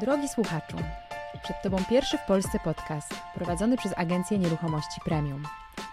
Drogi 0.00 0.28
słuchaczu, 0.28 0.76
przed 1.42 1.62
Tobą 1.62 1.76
pierwszy 1.90 2.18
w 2.18 2.26
Polsce 2.26 2.58
podcast 2.64 3.14
prowadzony 3.34 3.76
przez 3.76 3.92
Agencję 3.96 4.38
Nieruchomości 4.38 5.00
Premium. 5.04 5.42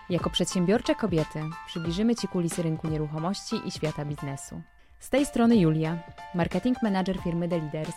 Jako 0.10 0.30
przedsiębiorcze 0.30 0.96
kobiety 0.96 1.42
przybliżymy 1.68 2.16
Ci 2.16 2.28
kulisy 2.28 2.64
rynku 2.64 2.88
nieruchomości 2.88 3.56
i 3.66 3.72
świata 3.72 4.06
biznesu. 4.06 4.62
Z 5.00 5.10
tej 5.10 5.26
strony 5.26 5.58
Julia, 5.58 5.98
marketing 6.36 6.82
manager 6.84 7.18
firmy 7.24 7.50
The 7.50 7.58
Leaders. 7.58 7.96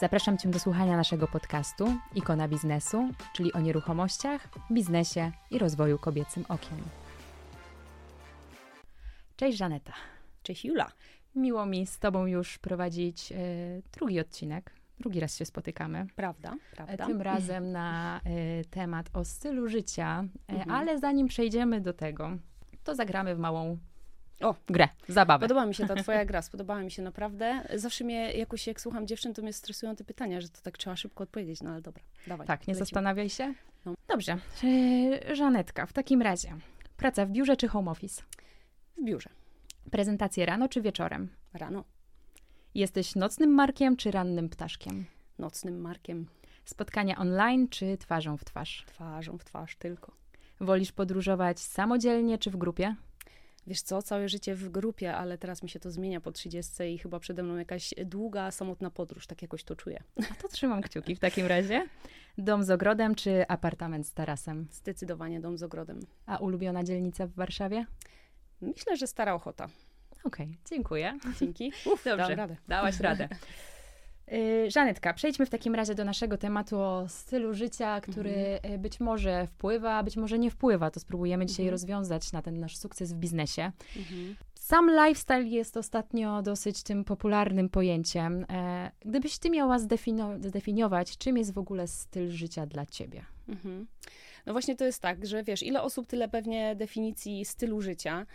Zapraszam 0.00 0.38
Cię 0.38 0.48
do 0.48 0.58
słuchania 0.58 0.96
naszego 0.96 1.28
podcastu 1.28 1.94
Ikona 2.14 2.48
Biznesu, 2.48 3.08
czyli 3.32 3.52
o 3.52 3.60
nieruchomościach, 3.60 4.48
biznesie 4.70 5.32
i 5.50 5.58
rozwoju 5.58 5.98
kobiecym 5.98 6.44
okiem. 6.48 6.78
Cześć 9.36 9.58
Żaneta. 9.58 9.92
Cześć 10.42 10.64
Jula. 10.64 10.92
Miło 11.36 11.66
mi 11.66 11.86
z 11.86 11.98
Tobą 11.98 12.26
już 12.26 12.58
prowadzić 12.58 13.32
e, 13.32 13.36
drugi 13.92 14.20
odcinek. 14.20 14.83
Drugi 15.00 15.20
raz 15.20 15.36
się 15.36 15.44
spotykamy. 15.44 16.06
Prawda, 16.16 16.54
prawda. 16.76 17.06
Tym 17.06 17.22
razem 17.22 17.72
na 17.72 18.20
e, 18.24 18.64
temat 18.64 19.10
o 19.12 19.24
stylu 19.24 19.68
życia, 19.68 20.24
e, 20.48 20.52
Mhm. 20.52 20.70
ale 20.70 20.98
zanim 20.98 21.28
przejdziemy 21.28 21.80
do 21.80 21.92
tego, 21.92 22.30
to 22.84 22.94
zagramy 22.94 23.34
w 23.34 23.38
małą 23.38 23.78
O, 24.40 24.54
grę, 24.66 24.88
zabawę. 25.08 25.44
Podoba 25.48 25.66
mi 25.66 25.74
się 25.74 25.86
ta 25.86 25.94
twoja 25.94 26.24
gra, 26.30 26.42
spodobała 26.42 26.80
mi 26.82 26.90
się 26.90 27.02
naprawdę. 27.02 27.62
Zawsze 27.74 28.04
mnie 28.04 28.32
jakoś, 28.32 28.66
jak 28.66 28.80
słucham 28.80 29.06
dziewczyn, 29.06 29.34
to 29.34 29.42
mnie 29.42 29.52
stresują 29.52 29.96
te 29.96 30.04
pytania, 30.04 30.40
że 30.40 30.48
to 30.48 30.60
tak 30.62 30.78
trzeba 30.78 30.96
szybko 30.96 31.24
odpowiedzieć, 31.24 31.62
no 31.62 31.70
ale 31.70 31.82
dobra, 31.82 32.02
dawaj. 32.26 32.46
tak, 32.46 32.60
nie 32.60 32.72
lecimy. 32.74 32.84
zastanawiaj 32.86 33.30
się. 33.30 33.54
No. 33.84 33.94
Dobrze. 34.08 34.38
E, 35.30 35.36
Żanetka, 35.36 35.86
w 35.86 35.92
takim 35.92 36.22
razie, 36.22 36.56
praca 36.96 37.26
w 37.26 37.30
biurze 37.30 37.56
czy 37.56 37.68
home 37.68 37.90
office? 37.90 38.22
W 38.98 39.04
biurze, 39.04 39.30
Prezentacje 39.90 40.46
rano 40.46 40.68
czy 40.68 40.82
wieczorem? 40.82 41.28
rano, 41.52 41.84
Jesteś 42.74 43.14
nocnym 43.14 43.50
markiem 43.50 43.96
czy 43.96 44.10
rannym 44.10 44.48
ptaszkiem? 44.48 45.04
nocnym 45.38 45.80
markiem, 45.80 46.26
Spotkania 46.64 47.18
online 47.18 47.68
czy 47.68 47.96
twarzą 47.98 48.36
w 48.36 48.44
twarz? 48.44 48.84
twarzą 48.86 49.38
w 49.38 49.44
twarz 49.44 49.76
tylko. 49.76 50.12
Wolisz 50.60 50.92
podróżować 50.92 51.60
samodzielnie 51.60 52.38
czy 52.38 52.50
w 52.50 52.56
grupie? 52.56 52.96
Wiesz 53.66 53.82
co, 53.82 54.02
całe 54.02 54.28
życie 54.28 54.54
w 54.54 54.68
grupie, 54.68 55.16
ale 55.16 55.38
teraz 55.38 55.62
mi 55.62 55.68
się 55.68 55.80
to 55.80 55.90
zmienia 55.90 56.20
po 56.20 56.32
30 56.32 56.82
i 56.82 56.98
chyba 56.98 57.20
przede 57.20 57.42
mną 57.42 57.56
jakaś 57.56 57.94
długa, 58.04 58.50
samotna 58.50 58.90
podróż, 58.90 59.26
tak 59.26 59.42
jakoś 59.42 59.64
to 59.64 59.76
czuję. 59.76 60.02
A 60.30 60.34
to 60.42 60.48
trzymam 60.48 60.82
kciuki 60.82 61.16
w 61.16 61.20
takim 61.20 61.46
razie. 61.46 61.88
Dom 62.38 62.64
z 62.64 62.70
ogrodem 62.70 63.14
czy 63.14 63.48
apartament 63.48 64.06
z 64.06 64.12
tarasem? 64.12 64.66
Zdecydowanie 64.70 65.40
dom 65.40 65.58
z 65.58 65.62
ogrodem. 65.62 66.00
A 66.26 66.36
ulubiona 66.36 66.84
dzielnica 66.84 67.26
w 67.26 67.32
Warszawie? 67.32 67.86
Myślę, 68.60 68.96
że 68.96 69.06
stara 69.06 69.34
ochota. 69.34 69.68
Okej, 70.24 70.56
dziękuję. 70.70 71.18
Dzięki. 71.40 71.72
Uf, 71.92 72.04
Dobrze. 72.04 72.34
radę. 72.36 72.56
Dałaś 72.68 73.00
radę. 73.00 73.28
Y, 74.32 74.70
Żanetka, 74.70 75.14
przejdźmy 75.14 75.46
w 75.46 75.50
takim 75.50 75.74
razie 75.74 75.94
do 75.94 76.04
naszego 76.04 76.38
tematu 76.38 76.78
o 76.80 77.04
stylu 77.08 77.54
życia, 77.54 78.00
który 78.00 78.60
y, 78.74 78.78
być 78.78 79.00
może 79.00 79.46
wpływa, 79.46 79.94
a 79.94 80.02
być 80.02 80.16
może 80.16 80.38
nie 80.38 80.50
wpływa. 80.50 80.90
To 80.90 81.00
spróbujemy 81.00 81.46
dzisiaj 81.46 81.64
Mhm. 81.66 81.72
rozwiązać 81.74 82.32
na 82.32 82.42
ten 82.42 82.60
nasz 82.60 82.76
sukces 82.76 83.12
w 83.12 83.16
biznesie. 83.16 83.72
Mhm. 83.96 84.36
Sam 84.54 84.90
lifestyle 84.90 85.42
jest 85.42 85.76
ostatnio 85.76 86.42
dosyć 86.42 86.82
tym 86.82 87.04
popularnym 87.04 87.68
pojęciem. 87.68 88.46
E, 88.50 88.90
Gdybyś 89.00 89.38
ty 89.38 89.50
miała 89.50 89.78
zdefiniować, 90.40 91.18
czym 91.18 91.36
jest 91.38 91.52
w 91.52 91.58
ogóle 91.58 91.86
styl 91.88 92.30
życia 92.30 92.66
dla 92.66 92.86
ciebie? 92.86 93.24
Mhm. 93.48 93.86
No 94.46 94.52
właśnie 94.52 94.76
to 94.76 94.84
jest 94.84 95.02
tak, 95.02 95.26
że 95.26 95.42
wiesz, 95.42 95.62
ile 95.62 95.82
osób, 95.82 96.06
tyle 96.06 96.28
pewnie 96.28 96.76
definicji 96.76 97.44
stylu 97.44 97.80
życia. 97.80 98.26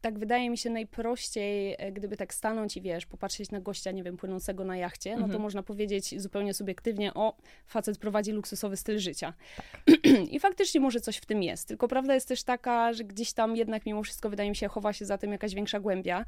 Tak 0.00 0.18
wydaje 0.18 0.50
mi 0.50 0.58
się 0.58 0.70
najprościej, 0.70 1.74
e, 1.78 1.92
gdyby 1.92 2.16
tak 2.16 2.34
stanąć 2.34 2.76
i 2.76 2.80
wiesz, 2.80 3.06
popatrzeć 3.06 3.50
na 3.50 3.60
gościa, 3.60 3.90
nie 3.90 4.02
wiem, 4.02 4.16
płynącego 4.16 4.64
na 4.64 4.76
jachcie, 4.76 5.10
no 5.10 5.18
to 5.18 5.24
Mhm. 5.24 5.42
można 5.42 5.62
powiedzieć 5.62 6.20
zupełnie 6.20 6.54
subiektywnie, 6.54 7.14
o, 7.14 7.36
facet 7.66 7.98
prowadzi 7.98 8.32
luksusowy 8.32 8.76
styl 8.76 8.98
życia. 8.98 9.32
Tak. 9.56 9.96
I 10.34 10.40
faktycznie 10.40 10.80
może 10.80 11.00
coś 11.00 11.16
w 11.16 11.26
tym 11.26 11.42
jest. 11.42 11.68
Tylko 11.68 11.88
prawda 11.88 12.14
jest 12.14 12.28
też 12.28 12.42
taka, 12.42 12.92
że 12.92 13.04
gdzieś 13.04 13.32
tam 13.32 13.56
jednak 13.56 13.86
mimo 13.86 14.02
wszystko, 14.02 14.30
wydaje 14.30 14.50
mi 14.50 14.56
się, 14.56 14.68
chowa 14.68 14.92
się 14.92 15.04
za 15.04 15.18
tym 15.18 15.32
jakaś 15.32 15.54
większa 15.54 15.80
głębia. 15.80 16.24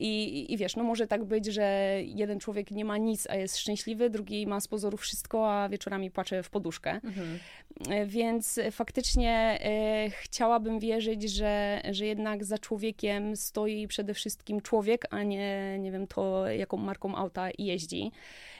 I, 0.00 0.24
i, 0.24 0.52
I 0.52 0.56
wiesz, 0.56 0.76
no 0.76 0.84
może 0.84 1.06
tak 1.06 1.24
być, 1.24 1.46
że 1.46 1.98
jeden 2.04 2.40
człowiek 2.40 2.70
nie 2.70 2.84
ma 2.84 2.96
nic, 2.98 3.26
a 3.30 3.34
jest 3.36 3.58
szczęśliwy, 3.58 4.10
drugi 4.10 4.46
ma 4.46 4.60
z 4.60 4.68
pozoru 4.68 4.96
wszystko, 4.96 5.52
a 5.52 5.68
wieczorami 5.68 6.10
płacze 6.10 6.42
w 6.42 6.50
poduszkę. 6.50 6.90
Mhm. 6.90 7.38
E, 7.90 8.06
Więc 8.06 8.60
faktycznie 8.70 9.58
e, 9.62 10.10
chciałabym 10.10 10.78
wierzyć, 10.78 11.22
że, 11.30 11.80
że 11.90 12.06
jednak 12.06 12.44
za 12.44 12.58
człowiekiem 12.58 13.03
stoi 13.34 13.88
przede 13.88 14.14
wszystkim 14.14 14.60
człowiek, 14.60 15.06
a 15.10 15.22
nie, 15.22 15.78
nie 15.78 15.92
wiem, 15.92 16.06
to 16.06 16.48
jaką 16.48 16.76
marką 16.76 17.16
auta 17.16 17.48
jeździ. 17.58 18.10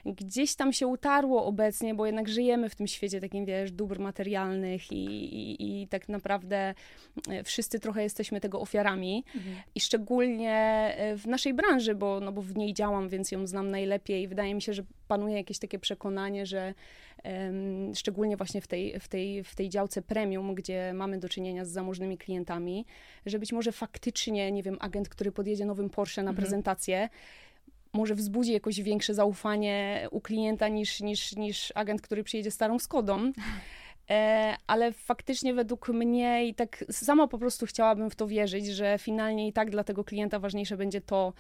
Gdzieś 0.06 0.55
tam 0.55 0.72
się 0.72 0.87
utarło 0.87 1.44
obecnie, 1.44 1.94
bo 1.94 2.06
jednak 2.06 2.28
żyjemy 2.28 2.69
w 2.69 2.75
tym 2.75 2.87
świecie 2.87 3.21
takim, 3.21 3.44
wiesz, 3.44 3.72
dóbr 3.72 3.99
materialnych 4.00 4.93
i, 4.93 5.04
i, 5.04 5.83
i 5.83 5.88
tak 5.88 6.09
naprawdę 6.09 6.75
e, 7.31 7.44
wszyscy 7.44 7.81
trochę 7.81 8.03
jesteśmy 8.03 8.41
tego 8.41 8.60
ofiarami. 8.60 9.25
Mhm. 9.34 9.56
I 9.75 9.81
szczególnie 9.81 10.54
e, 10.97 11.16
w 11.16 11.27
naszej 11.27 11.54
branży, 11.54 11.94
bo, 11.94 12.21
no 12.21 12.33
bo 12.33 12.43
w 12.43 12.56
niej 12.56 12.75
działam, 12.75 13.09
więc 13.09 13.33
ją 13.33 13.47
znam 13.47 13.71
najlepiej. 13.71 14.28
Wydaje 14.28 14.54
mi 14.54 14.62
się, 14.62 14.72
że 14.72 14.83
panuje 15.09 15.37
jakieś 15.37 15.59
takie 15.59 15.78
przekonanie, 15.78 16.47
że 16.47 16.75
szczególnie 17.94 18.36
właśnie 18.36 18.60
w 18.60 18.66
tej, 18.66 19.00
w, 19.00 19.08
tej, 19.08 19.44
w 19.44 19.54
tej 19.54 19.68
działce 19.68 20.02
premium, 20.02 20.54
gdzie 20.54 20.92
mamy 20.94 21.18
do 21.18 21.28
czynienia 21.28 21.64
z 21.64 21.68
zamożnymi 21.68 22.18
klientami, 22.18 22.86
że 23.26 23.38
być 23.38 23.52
może 23.52 23.72
faktycznie, 23.72 24.52
nie 24.52 24.62
wiem, 24.62 24.76
agent, 24.80 25.08
który 25.08 25.32
podjedzie 25.32 25.64
nowym 25.64 25.90
Porsche 25.90 26.22
na 26.22 26.30
Mhm. 26.30 26.36
prezentację, 26.36 27.08
może 27.92 28.14
wzbudzi 28.14 28.52
jakoś 28.52 28.80
większe 28.80 29.14
zaufanie 29.14 30.08
u 30.10 30.20
klienta 30.20 30.68
niż, 30.68 31.00
niż, 31.00 31.36
niż 31.36 31.72
agent, 31.74 32.02
który 32.02 32.24
przyjedzie 32.24 32.50
starą 32.50 32.78
Skodą. 32.78 33.32
E, 34.10 34.56
ale 34.66 34.92
faktycznie 34.92 35.54
według 35.54 35.88
mnie 35.88 36.48
i 36.48 36.54
tak 36.54 36.84
sama 36.91 37.28
po 37.28 37.38
prostu 37.38 37.66
chciałabym 37.66 38.10
w 38.10 38.14
to 38.14 38.26
wierzyć, 38.26 38.66
że 38.66 38.98
finalnie 38.98 39.48
i 39.48 39.52
tak 39.52 39.70
dla 39.70 39.84
tego 39.84 40.04
klienta 40.04 40.38
ważniejsze 40.38 40.76
będzie 40.76 41.00
to, 41.00 41.32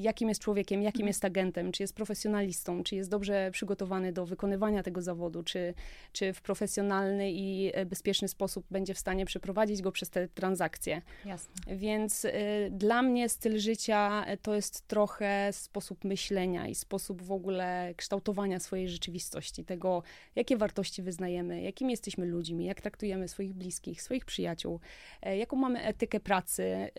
jakim 0.00 0.28
jest 0.28 0.40
człowiekiem, 0.40 0.82
jakim 0.82 1.00
Mhm. 1.00 1.08
jest 1.08 1.24
agentem, 1.24 1.72
czy 1.72 1.82
jest 1.82 1.94
profesjonalistą, 1.94 2.82
czy 2.84 2.96
jest 2.96 3.10
dobrze 3.10 3.50
przygotowany 3.52 4.12
do 4.12 4.26
wykonywania 4.26 4.82
tego 4.82 5.02
zawodu, 5.02 5.42
czy, 5.42 5.74
czy 6.12 6.32
w 6.32 6.42
profesjonalny 6.42 7.32
i 7.32 7.70
e, 7.74 7.86
bezpieczny 7.86 8.28
sposób 8.28 8.66
będzie 8.70 8.94
w 8.94 8.98
stanie 8.98 9.26
przeprowadzić 9.26 9.82
go 9.82 9.92
przez 9.92 10.10
te 10.10 10.28
transakcje. 10.28 11.02
Jasne. 11.24 11.76
Więc 11.76 12.24
y, 12.24 12.30
dla 12.70 13.02
mnie 13.02 13.28
styl 13.28 13.58
życia 13.58 14.26
to 14.42 14.54
jest 14.54 14.88
trochę 14.88 15.48
sposób 15.52 16.04
myślenia 16.04 16.68
i 16.68 16.74
sposób 16.74 17.22
w 17.22 17.32
ogóle 17.32 17.94
kształtowania 17.96 18.60
swojej 18.60 18.88
rzeczywistości, 18.88 19.64
tego, 19.64 20.02
jakie 20.36 20.56
wartości 20.56 21.02
wyznajemy, 21.02 21.62
jakimi 21.62 21.90
jesteśmy 21.90 22.26
ludźmi, 22.26 22.64
jak 22.64 22.80
traktujemy 22.80 23.28
swoich 23.28 23.54
bliskich, 23.54 24.02
swoich 24.02 24.24
przyjaciół, 24.24 24.80
e, 25.22 25.38
jaką 25.38 25.56
mamy 25.56 25.82
etykę 25.82 26.20
pracy. 26.20 26.90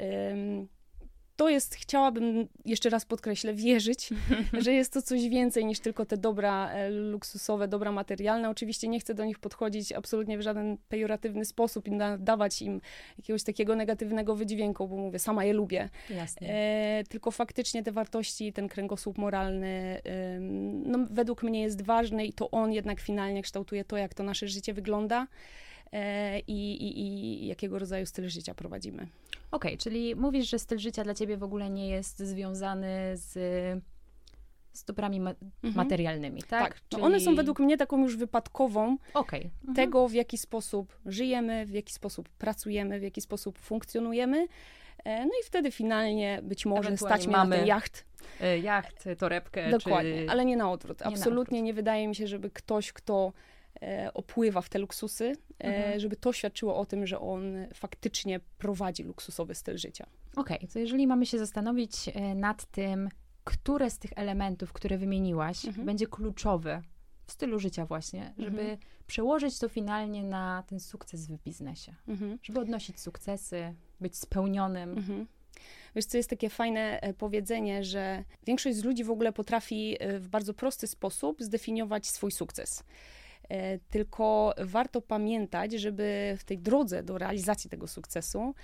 To 1.35 1.49
jest, 1.49 1.75
chciałabym 1.75 2.47
jeszcze 2.65 2.89
raz 2.89 3.05
podkreślę, 3.05 3.53
wierzyć, 3.53 4.09
że 4.65 4.73
jest 4.73 4.93
to 4.93 5.01
coś 5.01 5.29
więcej 5.29 5.65
niż 5.65 5.79
tylko 5.79 6.05
te 6.05 6.17
dobra 6.17 6.69
e, 6.69 6.89
luksusowe, 6.89 7.67
dobra 7.67 7.91
materialne. 7.91 8.49
Oczywiście 8.49 8.87
nie 8.87 8.99
chcę 8.99 9.13
do 9.13 9.25
nich 9.25 9.39
podchodzić 9.39 9.91
absolutnie 9.91 10.37
w 10.37 10.41
żaden 10.41 10.77
pejoratywny 10.89 11.45
sposób 11.45 11.87
i 11.87 11.91
dawać 12.19 12.61
im 12.61 12.81
jakiegoś 13.17 13.43
takiego 13.43 13.75
negatywnego 13.75 14.35
wydźwięku, 14.35 14.87
bo 14.87 14.95
mówię, 14.95 15.19
sama 15.19 15.45
je 15.45 15.53
lubię. 15.53 15.89
E, 16.41 17.03
tylko 17.09 17.31
faktycznie 17.31 17.83
te 17.83 17.91
wartości, 17.91 18.53
ten 18.53 18.67
kręgosłup 18.67 19.17
moralny, 19.17 20.01
ym, 20.35 20.91
no, 20.91 20.99
według 21.11 21.43
mnie 21.43 21.61
jest 21.61 21.81
ważny 21.81 22.25
i 22.25 22.33
to 22.33 22.51
on 22.51 22.73
jednak 22.73 22.99
finalnie 22.99 23.41
kształtuje 23.41 23.85
to, 23.85 23.97
jak 23.97 24.13
to 24.13 24.23
nasze 24.23 24.47
życie 24.47 24.73
wygląda 24.73 25.27
e, 25.91 26.39
i, 26.39 26.83
i, 26.83 26.99
i 26.99 27.47
jakiego 27.47 27.79
rodzaju 27.79 28.05
styl 28.05 28.29
życia 28.29 28.53
prowadzimy. 28.53 29.07
Okej, 29.51 29.77
czyli 29.77 30.15
mówisz, 30.15 30.49
że 30.49 30.59
styl 30.59 30.77
życia 30.79 31.03
dla 31.03 31.13
ciebie 31.13 31.37
w 31.37 31.43
ogóle 31.43 31.69
nie 31.69 31.89
jest 31.89 32.19
związany 32.19 32.87
z, 33.13 33.31
z 34.73 34.83
dobrami 34.83 35.19
ma- 35.19 35.29
Mhm. 35.63 35.73
materialnymi, 35.75 36.43
tak? 36.43 36.73
Tak, 36.73 36.81
no 36.91 36.99
one 37.05 37.19
są 37.19 37.25
Czyli- 37.25 37.37
według 37.37 37.59
mnie 37.59 37.77
taką 37.77 38.01
już 38.03 38.17
wypadkową 38.17 38.97
Okej. 39.13 39.41
Mhm. 39.59 39.75
tego, 39.75 40.07
w 40.07 40.13
jaki 40.13 40.37
sposób 40.37 40.97
żyjemy, 41.05 41.65
w 41.65 41.71
jaki 41.71 41.93
sposób 41.93 42.29
pracujemy, 42.29 42.99
w 42.99 43.03
jaki 43.03 43.21
sposób 43.21 43.59
funkcjonujemy. 43.59 44.47
E, 45.03 45.25
No 45.25 45.31
i 45.41 45.43
wtedy 45.45 45.71
finalnie 45.71 46.39
być 46.43 46.65
może 46.65 46.97
stać 46.97 47.27
mnie 47.27 47.31
na 47.31 47.37
mamy 47.37 47.55
ten 47.57 47.67
jacht. 47.67 48.05
Y, 48.41 48.59
Jacht, 48.59 49.05
torebkę, 49.17 49.69
Dokładnie, 49.69 50.25
czy... 50.25 50.31
ale 50.31 50.45
nie 50.45 50.57
na 50.57 50.71
odwrót. 50.71 50.99
nie 50.99 51.05
na 51.05 51.11
Absolutnie 51.11 51.61
nie 51.61 51.73
wydaje 51.73 52.07
mi 52.07 52.15
się, 52.15 52.27
żeby 52.27 52.49
ktoś, 52.49 52.93
kto 52.93 53.33
e, 53.33 53.54
opływa 54.13 54.61
w 54.61 54.69
te 54.69 54.79
luksusy, 54.79 55.25
e, 55.59 55.63
Mhm. 55.63 55.99
żeby 55.99 56.15
to 56.15 56.33
świadczyło 56.33 56.75
o 56.77 56.85
tym, 56.85 57.07
że 57.07 57.19
on 57.19 57.43
faktycznie 57.73 58.39
prowadzi 58.57 59.03
luksusowy 59.03 59.55
styl 59.55 59.77
życia. 59.77 60.05
Okej, 60.35 60.67
to 60.73 60.79
jeżeli 60.79 61.07
mamy 61.07 61.25
się 61.25 61.39
zastanowić 61.39 61.93
e, 62.13 62.35
nad 62.35 62.65
tym, 62.65 63.09
które 63.43 63.89
z 63.89 63.97
tych 63.99 64.11
elementów, 64.15 64.73
które 64.73 64.97
wymieniłaś, 64.97 65.65
Mhm. 65.65 65.85
będzie 65.85 66.07
kluczowy 66.07 66.81
w 67.25 67.31
stylu 67.31 67.59
życia 67.59 67.85
właśnie, 67.85 68.33
żeby 68.37 68.61
Mhm. 68.61 68.77
przełożyć 69.07 69.59
to 69.59 69.69
finalnie 69.69 70.23
na 70.23 70.63
ten 70.67 70.79
sukces 70.79 71.27
w 71.27 71.43
biznesie. 71.43 71.95
Mhm. 72.07 72.39
Żeby 72.43 72.59
odnosić 72.59 72.99
sukcesy, 72.99 73.73
być 74.01 74.17
spełnionym. 74.17 74.89
Mhm. 74.97 75.27
Wiesz, 75.95 76.05
co 76.05 76.17
jest 76.17 76.29
takie 76.29 76.49
fajne 76.49 77.01
e, 77.01 77.13
powiedzenie, 77.13 77.83
że 77.83 78.23
większość 78.45 78.77
z 78.77 78.83
ludzi 78.83 79.03
w 79.03 79.11
ogóle 79.11 79.33
potrafi 79.33 79.95
e, 79.99 80.19
w 80.19 80.27
bardzo 80.27 80.53
prosty 80.53 80.87
sposób 80.87 81.41
zdefiniować 81.43 82.07
swój 82.07 82.31
sukces. 82.31 82.83
E, 83.49 83.79
tylko 83.79 84.53
warto 84.57 85.01
pamiętać, 85.01 85.73
żeby 85.73 86.35
w 86.39 86.43
tej 86.43 86.57
drodze 86.57 87.03
do 87.03 87.17
realizacji 87.17 87.69
tego 87.69 87.87
sukcesu 87.87 88.55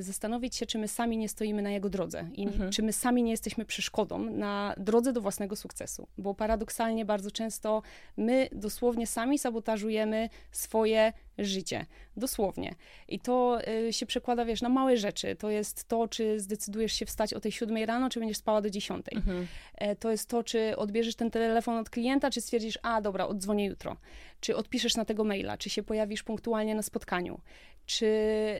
zastanowić 0.00 0.56
się, 0.56 0.66
czy 0.66 0.78
my 0.78 0.88
sami 0.88 1.16
nie 1.16 1.28
stoimy 1.28 1.62
na 1.62 1.70
jego 1.70 1.90
drodze 1.90 2.28
i 2.34 2.46
mhm. 2.46 2.70
czy 2.70 2.82
my 2.82 2.92
sami 2.92 3.22
nie 3.22 3.30
jesteśmy 3.30 3.64
przeszkodą 3.64 4.18
na 4.18 4.74
drodze 4.76 5.12
do 5.12 5.20
własnego 5.20 5.56
sukcesu. 5.56 6.08
Bo 6.18 6.34
paradoksalnie 6.34 7.04
bardzo 7.04 7.30
często 7.30 7.82
my 8.16 8.48
dosłownie 8.52 9.06
sami 9.06 9.38
sabotażujemy 9.38 10.28
swoje 10.50 11.12
życie. 11.38 11.86
Dosłownie. 12.16 12.74
I 13.08 13.20
to 13.20 13.58
y, 13.88 13.92
się 13.92 14.06
przekłada, 14.06 14.44
wiesz, 14.44 14.62
na 14.62 14.68
małe 14.68 14.96
rzeczy. 14.96 15.36
To 15.36 15.50
jest 15.50 15.88
to, 15.88 16.08
czy 16.08 16.40
zdecydujesz 16.40 16.92
się 16.92 17.06
wstać 17.06 17.34
o 17.34 17.40
tej 17.40 17.52
siódmej 17.52 17.86
rano, 17.86 18.10
czy 18.10 18.20
będziesz 18.20 18.38
spała 18.38 18.62
do 18.62 18.70
dziesiątej. 18.70 19.16
Mhm. 19.16 19.46
E, 19.74 19.96
to 19.96 20.10
jest 20.10 20.28
to, 20.28 20.42
czy 20.42 20.76
odbierzesz 20.76 21.14
ten 21.14 21.30
telefon 21.30 21.76
od 21.76 21.90
klienta, 21.90 22.30
czy 22.30 22.40
stwierdzisz, 22.40 22.78
a 22.82 23.00
dobra, 23.00 23.26
oddzwonię 23.26 23.66
jutro. 23.66 23.96
Czy 24.40 24.56
odpiszesz 24.56 24.96
na 24.96 25.04
tego 25.04 25.24
maila, 25.24 25.58
czy 25.58 25.70
się 25.70 25.82
pojawisz 25.82 26.22
punktualnie 26.22 26.74
na 26.74 26.82
spotkaniu 26.82 27.40
czy 27.86 28.06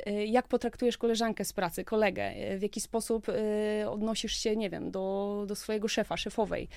y, 0.07 0.27
jak 0.27 0.49
potraktujesz 0.49 0.99
koleżankę 0.99 1.45
z 1.45 1.53
pracy, 1.53 1.85
kolegę, 1.85 2.53
y, 2.53 2.59
w 2.59 2.63
jaki 2.63 2.81
sposób 2.81 3.29
y, 3.29 3.91
odnosisz 3.91 4.37
się, 4.37 4.57
nie 4.57 4.71
wiem, 4.71 4.91
do, 4.91 5.45
do 5.49 5.55
swojego 5.55 5.89
szefa, 5.89 6.17
szefowej 6.17 6.69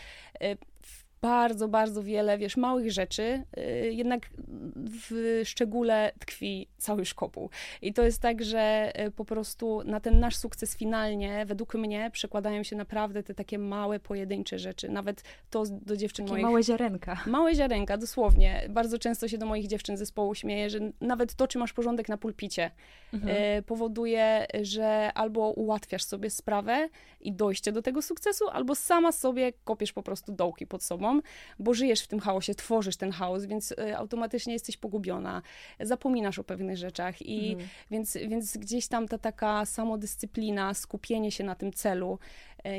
bardzo, 1.25 1.67
bardzo 1.67 2.03
wiele, 2.03 2.37
wiesz, 2.37 2.57
małych 2.57 2.91
rzeczy, 2.91 3.43
y, 3.57 3.93
jednak 3.93 4.29
w 4.77 5.41
szczególe 5.43 6.11
tkwi 6.19 6.67
cały 6.77 7.05
szkopuł. 7.05 7.49
I 7.81 7.93
to 7.93 8.03
jest 8.03 8.21
tak, 8.21 8.43
że 8.43 8.91
y, 9.07 9.11
po 9.11 9.25
prostu 9.25 9.81
na 9.85 9.99
ten 9.99 10.19
nasz 10.19 10.35
sukces 10.35 10.77
finalnie, 10.77 11.45
według 11.45 11.75
mnie, 11.75 12.09
przekładają 12.13 12.63
się 12.63 12.75
naprawdę 12.75 13.23
te 13.23 13.33
takie 13.33 13.59
małe, 13.59 13.99
pojedyncze 13.99 14.59
rzeczy. 14.59 14.89
Nawet 14.89 15.23
to 15.49 15.63
do 15.71 15.97
dziewczyn 15.97 16.25
takie 16.25 16.33
moich... 16.33 16.45
małe 16.45 16.63
ziarenka. 16.63 17.23
Małe 17.25 17.55
ziarenka, 17.55 17.97
dosłownie. 17.97 18.67
Bardzo 18.69 18.99
często 18.99 19.27
się 19.27 19.37
do 19.37 19.45
moich 19.45 19.67
dziewczyn 19.67 19.97
zespołu 19.97 20.35
śmieję, 20.35 20.69
że 20.69 20.79
nawet 21.01 21.35
to, 21.35 21.47
czy 21.47 21.59
masz 21.59 21.73
porządek 21.73 22.09
na 22.09 22.17
pulpicie, 22.17 22.71
mhm. 23.13 23.57
Y, 23.59 23.63
powoduje, 23.63 24.45
że 24.61 25.13
albo 25.13 25.51
ułatwiasz 25.51 26.03
sobie 26.03 26.29
sprawę 26.29 26.89
i 27.21 27.33
dojście 27.33 27.71
do 27.71 27.81
tego 27.81 28.01
sukcesu, 28.01 28.49
albo 28.49 28.75
sama 28.75 29.11
sobie 29.11 29.53
kopiesz 29.63 29.93
po 29.93 30.03
prostu 30.03 30.31
dołki 30.31 30.67
pod 30.67 30.83
sobą 30.83 31.14
bo 31.59 31.73
żyjesz 31.73 32.01
w 32.01 32.07
tym 32.07 32.19
chaosie, 32.19 32.55
tworzysz 32.55 32.97
ten 32.97 33.11
chaos, 33.11 33.45
więc 33.45 33.71
y, 33.71 33.97
automatycznie 33.97 34.53
jesteś 34.53 34.77
pogubiona, 34.77 35.41
zapominasz 35.79 36.39
o 36.39 36.43
pewnych 36.43 36.77
rzeczach 36.77 37.21
i 37.21 37.51
mhm. 37.51 37.69
więc, 37.91 38.17
więc 38.27 38.57
gdzieś 38.57 38.87
tam 38.87 39.07
ta 39.07 39.17
taka 39.17 39.65
samodyscyplina, 39.65 40.73
skupienie 40.73 41.31
się 41.31 41.43
na 41.43 41.55
tym 41.55 41.73
celu, 41.73 42.19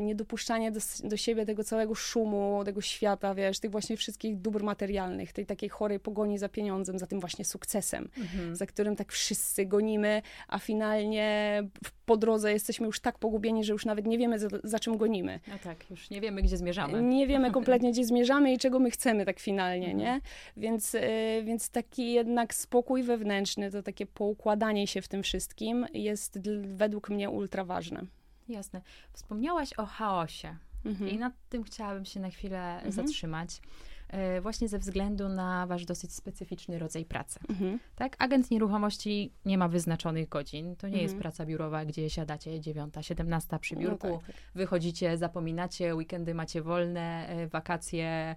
niedopuszczanie 0.01 0.73
do, 0.73 0.81
do 1.05 1.17
siebie 1.17 1.47
tego 1.47 1.65
całego 1.65 1.95
szumu, 1.95 2.63
tego 2.65 2.81
świata, 2.81 3.35
wiesz, 3.35 3.61
tych 3.61 3.71
właśnie 3.71 3.97
wszystkich 3.97 4.37
dóbr 4.37 4.63
materialnych, 4.63 5.33
tej 5.33 5.47
takiej 5.47 5.69
chorej 5.69 6.01
pogoni 6.01 6.39
za 6.39 6.49
pieniądzem, 6.49 6.99
za 6.99 7.07
tym 7.07 7.21
właśnie 7.21 7.45
sukcesem, 7.45 8.09
mhm. 8.19 8.57
za 8.57 8.67
którym 8.67 8.97
tak 8.97 9.13
wszyscy 9.13 9.67
gonimy, 9.67 10.23
a 10.49 10.59
finalnie 10.59 11.63
po 12.07 12.17
drodze 12.17 12.53
jesteśmy 12.53 12.87
już 12.87 13.01
tak 13.01 13.19
pogubieni, 13.19 13.65
że 13.65 13.73
już 13.73 13.87
nawet 13.87 14.07
nie 14.07 14.19
wiemy, 14.19 14.39
za, 14.39 14.49
za 14.65 14.79
czym 14.79 14.97
gonimy. 14.97 15.41
No 15.49 15.55
tak, 15.65 15.91
już 15.91 16.11
nie 16.11 16.21
wiemy, 16.21 16.43
gdzie 16.43 16.57
zmierzamy. 16.57 17.03
Nie 17.03 17.27
wiemy 17.27 17.51
kompletnie, 17.59 17.93
gdzie 17.93 18.05
zmierzamy 18.05 18.53
i 18.53 18.59
czego 18.59 18.79
my 18.79 18.91
chcemy 18.91 19.25
tak 19.25 19.41
finalnie, 19.41 19.91
mhm. 19.91 19.99
nie? 19.99 20.21
Więc, 20.57 20.95
y, 20.95 21.01
więc 21.45 21.71
taki 21.71 22.13
jednak 22.13 22.55
spokój 22.55 23.03
wewnętrzny, 23.03 23.71
to 23.71 23.83
takie 23.83 24.07
poukładanie 24.07 24.87
się 24.87 25.03
w 25.03 25.09
tym 25.09 25.23
wszystkim 25.23 25.87
jest 25.95 26.39
według 26.63 27.11
mnie 27.11 27.31
ultra 27.31 27.65
ważne. 27.65 28.07
Jasne. 28.49 28.83
Wspomniałaś 29.13 29.73
o 29.73 29.87
chaosie 29.87 30.57
mhm. 30.85 31.11
i 31.11 31.19
nad 31.19 31.33
tym 31.49 31.65
chciałabym 31.65 32.05
się 32.05 32.21
na 32.21 32.31
chwilę 32.31 32.75
mhm. 32.75 32.93
zatrzymać. 32.93 33.61
E, 34.09 34.41
właśnie 34.41 34.69
ze 34.69 34.79
względu 34.79 35.29
na 35.29 35.67
wasz 35.67 35.85
dosyć 35.85 36.15
specyficzny 36.15 36.79
rodzaj 36.79 37.05
pracy. 37.05 37.41
Mhm. 37.49 37.79
Tak? 37.97 38.17
Agent 38.19 38.51
nieruchomości 38.51 39.33
nie 39.45 39.59
ma 39.59 39.69
wyznaczonych 39.69 40.29
godzin. 40.29 40.77
To 40.77 40.89
nie 40.89 41.03
jest 41.03 41.15
mhm. 41.15 41.23
praca 41.23 41.47
biurowa, 41.47 41.85
gdzie 41.85 42.11
siadacie 42.11 42.61
9, 42.61 42.95
17 43.01 43.59
przy 43.59 43.75
no 43.75 43.81
biurku, 43.81 44.09
no 44.09 44.19
tak, 44.19 44.27
tak. 44.27 44.37
wychodzicie, 44.55 45.19
zapominacie, 45.19 45.95
weekendy 45.95 46.35
macie 46.35 46.63
wolne, 46.63 47.29
e, 47.29 47.49
wakacje. 47.49 48.37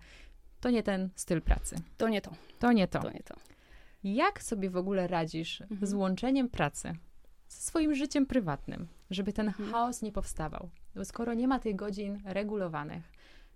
To 0.59 0.69
nie 0.69 0.83
ten 0.83 1.09
styl 1.15 1.41
pracy. 1.41 1.75
To 1.97 2.09
nie 2.09 2.21
to. 2.21 2.31
To 2.59 2.71
nie 2.71 2.87
to. 2.87 2.99
To 2.99 3.11
nie 3.11 3.23
to. 3.23 3.35
Jak 4.03 4.43
sobie 4.43 4.69
w 4.69 4.77
ogóle 4.77 5.07
radzisz 5.07 5.63
z 5.81 5.93
łączeniem 5.93 6.49
pracy 6.49 6.93
ze 7.49 7.61
swoim 7.61 7.95
życiem 7.95 8.25
prywatnym, 8.25 8.87
żeby 9.09 9.33
ten 9.33 9.47
mhm. 9.47 9.71
chaos 9.71 10.01
nie 10.01 10.11
powstawał. 10.11 10.69
Bo 10.95 11.05
skoro 11.05 11.33
nie 11.33 11.47
ma 11.47 11.59
tych 11.59 11.75
godzin 11.75 12.21
regulowanych, 12.25 13.11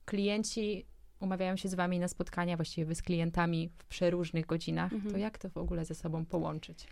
klienci 0.06 0.86
umawiają 1.20 1.58
się 1.58 1.70
z 1.70 1.76
wami 1.76 2.00
na 2.00 2.08
spotkania, 2.08 2.56
właściwie 2.56 2.86
wy 2.86 2.96
z 2.96 3.02
klientami 3.02 3.70
w 3.78 3.86
przeróżnych 3.86 4.46
godzinach, 4.46 4.94
mhm. 4.94 5.12
to 5.12 5.18
jak 5.18 5.38
to 5.38 5.50
w 5.50 5.58
ogóle 5.58 5.86
ze 5.86 5.96
sobą 5.96 6.26
połączyć? 6.26 6.88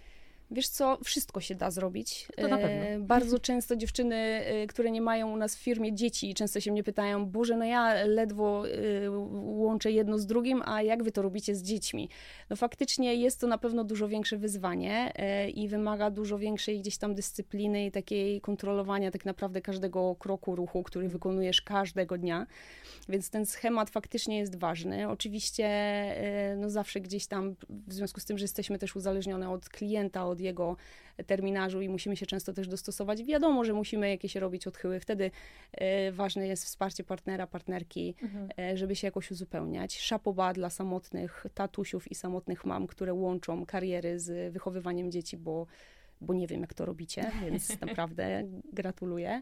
Wiesz 0.52 0.68
co, 0.68 0.98
wszystko 1.04 1.42
się 1.42 1.56
da 1.56 1.72
zrobić. 1.72 2.28
To 2.36 2.48
na 2.48 2.58
pewno. 2.58 2.84
E, 2.86 3.00
bardzo 3.16 3.40
często 3.40 3.76
dziewczyny, 3.76 4.16
e, 4.16 4.68
które 4.68 4.92
nie 4.92 5.02
mają 5.02 5.34
u 5.34 5.38
nas 5.38 5.56
w 5.56 5.60
firmie 5.60 5.94
dzieci, 5.94 6.34
często 6.34 6.60
się 6.60 6.72
mnie 6.72 6.84
pytają, 6.84 7.26
Boże, 7.26 7.58
no 7.58 7.66
ja 7.66 8.06
ledwo 8.06 8.64
e, 8.68 8.72
łączę 9.42 9.92
jedno 9.92 10.18
z 10.18 10.26
drugim, 10.26 10.62
a 10.66 10.82
jak 10.82 11.04
wy 11.04 11.12
to 11.12 11.22
robicie 11.22 11.56
z 11.56 11.64
dziećmi? 11.64 12.10
No 12.50 12.56
faktycznie 12.56 13.16
jest 13.16 13.40
to 13.40 13.48
na 13.48 13.58
pewno 13.58 13.84
dużo 13.84 14.08
większe 14.08 14.38
wyzwanie 14.38 15.14
i 15.56 15.68
wymaga 15.68 16.10
dużo 16.10 16.38
większej 16.38 16.80
gdzieś 16.80 16.98
tam 16.98 17.16
dyscypliny 17.16 17.86
i 17.86 17.92
takiej 17.92 18.42
kontrolowania 18.42 19.12
tak 19.12 19.26
naprawdę 19.26 19.62
każdego 19.62 20.16
kroku 20.16 20.56
ruchu, 20.56 20.84
który 20.84 21.10
wykonujesz 21.10 21.62
każdego 21.62 22.18
dnia. 22.18 22.48
Więc 23.10 23.30
ten 23.30 23.46
schemat 23.46 23.90
faktycznie 23.90 24.38
jest 24.40 24.56
ważny. 24.60 25.10
Oczywiście 25.10 25.70
no 26.58 26.70
zawsze 26.70 27.02
gdzieś 27.02 27.28
tam, 27.28 27.56
w 27.70 27.94
związku 27.94 28.20
z 28.20 28.26
tym, 28.26 28.38
że 28.38 28.44
jesteśmy 28.44 28.80
też 28.80 28.96
uzależnione 28.96 29.50
od 29.50 29.70
klienta, 29.70 30.26
od 30.26 30.41
jego 30.42 30.78
terminarzu 31.28 31.82
i 31.82 31.90
musimy 31.90 32.18
się 32.18 32.26
często 32.26 32.54
też 32.54 32.68
dostosować. 32.68 33.24
Wiadomo, 33.24 33.66
że 33.66 33.74
musimy 33.74 34.10
jakieś 34.10 34.36
robić 34.36 34.68
odchyły. 34.68 35.00
Wtedy 35.00 35.32
e, 35.72 36.12
ważne 36.12 36.48
jest 36.48 36.66
wsparcie 36.66 37.04
partnera, 37.04 37.48
partnerki, 37.48 38.16
mhm. 38.22 38.50
e, 38.60 38.78
żeby 38.78 38.96
się 38.96 39.08
jakoś 39.08 39.32
uzupełniać. 39.32 40.00
Szapoba 40.00 40.54
dla 40.54 40.70
samotnych 40.70 41.46
tatusiów 41.54 42.12
i 42.12 42.16
samotnych 42.16 42.66
mam, 42.66 42.88
które 42.88 43.14
łączą 43.14 43.66
kariery 43.66 44.20
z 44.20 44.54
wychowywaniem 44.54 45.12
dzieci, 45.12 45.38
bo, 45.38 45.68
bo 46.22 46.34
nie 46.34 46.48
wiem, 46.48 46.62
jak 46.62 46.74
to 46.74 46.86
robicie, 46.86 47.32
więc 47.42 47.70
naprawdę 47.82 48.44
gratuluję. 48.74 49.42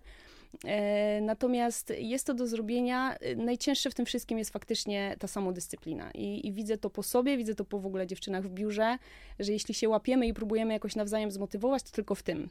E, 0.66 1.22
natomiast 1.22 1.94
jest 1.98 2.28
to 2.28 2.34
do 2.34 2.48
zrobienia. 2.48 3.16
Najcięższe 3.38 3.90
w 3.90 3.94
tym 3.94 4.06
wszystkim 4.06 4.38
jest 4.38 4.52
faktycznie 4.52 5.16
ta 5.20 5.28
samodyscyplina. 5.28 6.12
I, 6.12 6.48
I, 6.48 6.52
widzę 6.52 6.78
to 6.78 6.90
po 6.90 7.04
sobie, 7.04 7.38
widzę 7.38 7.56
to 7.56 7.66
po 7.66 7.80
w 7.80 7.86
ogóle 7.86 8.08
dziewczynach 8.08 8.44
w 8.44 8.50
biurze, 8.50 8.98
że 9.40 9.52
jeśli 9.52 9.74
się 9.74 9.90
łapiemy 9.90 10.28
i 10.28 10.34
próbujemy 10.34 10.74
jakoś 10.74 10.96
nawzajem 10.96 11.32
zmotywować, 11.32 11.84
to 11.84 11.92
tylko 11.92 12.16
w 12.16 12.24
tym. 12.24 12.50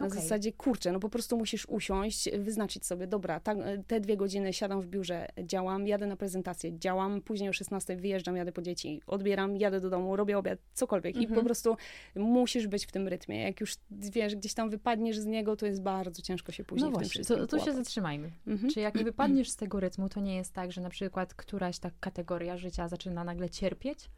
Na 0.00 0.06
okay. 0.06 0.20
zasadzie, 0.20 0.52
kurczę, 0.52 0.92
no 0.92 1.00
po 1.00 1.08
prostu 1.08 1.36
musisz 1.36 1.66
usiąść, 1.68 2.30
wyznaczyć 2.38 2.86
sobie, 2.86 3.06
dobra, 3.06 3.40
ta, 3.40 3.54
te 3.86 4.00
dwie 4.00 4.16
godziny 4.16 4.52
siadam 4.52 4.80
w 4.80 4.86
biurze, 4.86 5.26
działam, 5.42 5.86
jadę 5.86 6.06
na 6.06 6.16
prezentację, 6.16 6.78
działam, 6.78 7.22
później 7.22 7.50
o 7.50 7.52
16 7.52 7.96
wyjeżdżam, 7.96 8.36
jadę 8.36 8.52
po 8.52 8.62
dzieci, 8.62 9.00
odbieram, 9.06 9.56
jadę 9.56 9.80
do 9.80 9.90
domu, 9.90 10.16
robię 10.16 10.38
obiad, 10.38 10.58
cokolwiek. 10.74 11.16
Mm 11.16 11.20
-hmm. 11.20 11.24
I 11.24 11.28
po 11.28 11.32
mhm. 11.32 11.46
prostu 11.46 11.76
musisz 12.14 12.66
być 12.66 12.86
w 12.86 12.92
tym 12.92 13.08
rytmie. 13.08 13.42
Jak 13.42 13.60
już, 13.60 13.74
wiesz, 13.90 14.36
gdzieś 14.36 14.54
tam 14.54 14.70
wypadniesz 14.70 15.18
z 15.18 15.26
niego, 15.26 15.56
to 15.56 15.66
jest 15.66 15.82
bardzo 15.82 16.22
ciężko 16.22 16.52
się 16.52 16.64
później 16.64 16.90
no 16.90 16.96
w 16.96 17.00
tym 17.00 17.08
wszystkim 17.08 17.39
to, 17.46 17.58
to 17.58 17.64
się 17.64 17.72
zatrzymajmy. 17.72 18.30
-hmm. 18.46 18.74
Czy 18.74 18.80
jak 18.80 18.94
nie 18.94 19.04
wypadniesz 19.04 19.50
z 19.50 19.56
tego 19.56 19.80
rytmu, 19.80 20.08
to 20.08 20.20
nie 20.20 20.36
jest 20.36 20.54
tak, 20.54 20.72
że 20.72 20.80
na 20.80 20.90
przykład 20.90 21.34
któraś 21.34 21.78
ta 21.78 21.90
kategoria 22.00 22.56
życia 22.56 22.88
zaczyna 22.88 23.24
nagle 23.24 23.50
cierpieć? 23.50 24.10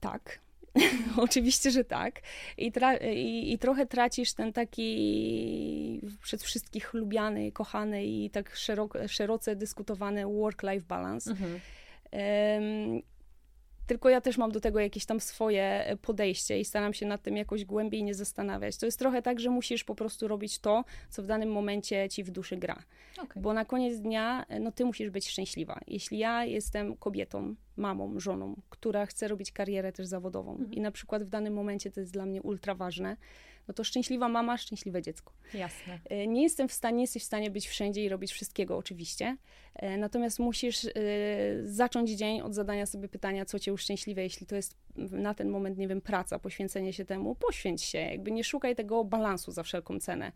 Tak, 0.00 0.40
Oczywiście, 1.16 1.70
że 1.70 1.84
tak. 1.84 2.20
I, 2.58 2.72
i, 3.14 3.52
I, 3.52 3.58
trochę 3.58 3.86
tracisz 3.86 4.32
ten 4.32 4.52
taki 4.52 6.00
przez 6.22 6.42
wszystkich 6.42 6.94
lubiany, 6.94 7.52
kochany 7.52 8.04
i 8.06 8.30
tak 8.30 8.56
szeroko, 8.56 9.08
szeroce 9.08 9.56
dyskutowany 9.56 10.26
work-life 10.26 10.86
balance. 10.86 11.30
Mhm. 11.30 11.60
Um, 12.12 13.02
tylko 13.86 14.08
ja 14.08 14.20
też 14.20 14.38
mam 14.38 14.52
do 14.52 14.60
tego 14.60 14.80
jakieś 14.80 15.06
tam 15.06 15.20
swoje 15.20 15.96
podejście 16.02 16.60
i 16.60 16.64
staram 16.64 16.94
się 16.94 17.06
nad 17.06 17.22
tym 17.22 17.36
jakoś 17.36 17.64
głębiej 17.64 18.04
nie 18.04 18.14
zastanawiać. 18.14 18.76
To 18.76 18.86
jest 18.86 18.98
trochę 18.98 19.22
tak, 19.22 19.40
że 19.40 19.50
musisz 19.50 19.84
po 19.84 19.94
prostu 19.94 20.28
robić 20.28 20.58
to, 20.58 20.84
co 21.10 21.22
w 21.22 21.26
danym 21.26 21.52
momencie 21.52 22.08
ci 22.08 22.24
w 22.24 22.30
duszy 22.30 22.56
gra. 22.56 22.82
Okay. 23.22 23.42
Bo 23.42 23.52
na 23.52 23.64
koniec 23.64 23.98
dnia, 23.98 24.46
no 24.60 24.72
ty 24.72 24.84
musisz 24.84 25.10
być 25.10 25.28
szczęśliwa. 25.28 25.80
Jeśli 25.86 26.18
ja 26.18 26.44
jestem 26.44 26.96
kobietą, 26.96 27.54
mamą, 27.76 28.20
żoną, 28.20 28.60
która 28.70 29.06
chce 29.06 29.28
robić 29.28 29.52
karierę 29.52 29.92
też 29.92 30.06
zawodową 30.06 30.52
mhm. 30.52 30.72
i 30.72 30.80
na 30.80 30.90
przykład 30.90 31.24
w 31.24 31.28
danym 31.28 31.54
momencie 31.54 31.90
to 31.90 32.00
jest 32.00 32.12
dla 32.12 32.26
mnie 32.26 32.42
ultra 32.42 32.74
ważne, 32.74 33.16
no 33.68 33.74
to 33.74 33.84
szczęśliwa 33.84 34.28
mama, 34.28 34.58
szczęśliwe 34.58 35.02
dziecko. 35.02 35.32
Jasne. 35.54 35.98
E, 36.04 36.26
nie 36.26 36.42
jestem 36.42 36.68
w 36.68 36.72
stanie, 36.72 36.96
nie 36.96 37.02
jesteś 37.02 37.22
w 37.22 37.26
stanie 37.26 37.50
być 37.50 37.68
wszędzie 37.68 38.04
i 38.04 38.08
robić 38.08 38.32
wszystkiego 38.32 38.76
oczywiście, 38.76 39.36
E, 39.36 39.36
natomiast 39.98 40.38
musisz 40.38 40.84
e, 40.84 40.90
zacząć 41.64 42.10
dzień 42.10 42.40
od 42.40 42.54
zadania 42.54 42.86
sobie 42.86 43.08
pytania, 43.08 43.44
co 43.44 43.58
cię 43.58 43.72
uszczęśliwia, 43.72 44.22
jeśli 44.22 44.46
to 44.46 44.56
jest 44.56 44.76
na 44.96 45.34
ten 45.34 45.48
moment, 45.48 45.78
nie 45.78 45.88
wiem, 45.88 46.00
praca, 46.00 46.38
poświęcenie 46.38 46.92
się 46.92 47.04
temu, 47.04 47.34
poświęć 47.34 47.82
się, 47.82 47.98
jakby 47.98 48.30
nie 48.30 48.44
szukaj 48.44 48.76
tego 48.76 49.04
balansu 49.04 49.52
za 49.52 49.62
wszelką 49.62 49.98
cenę, 50.00 50.32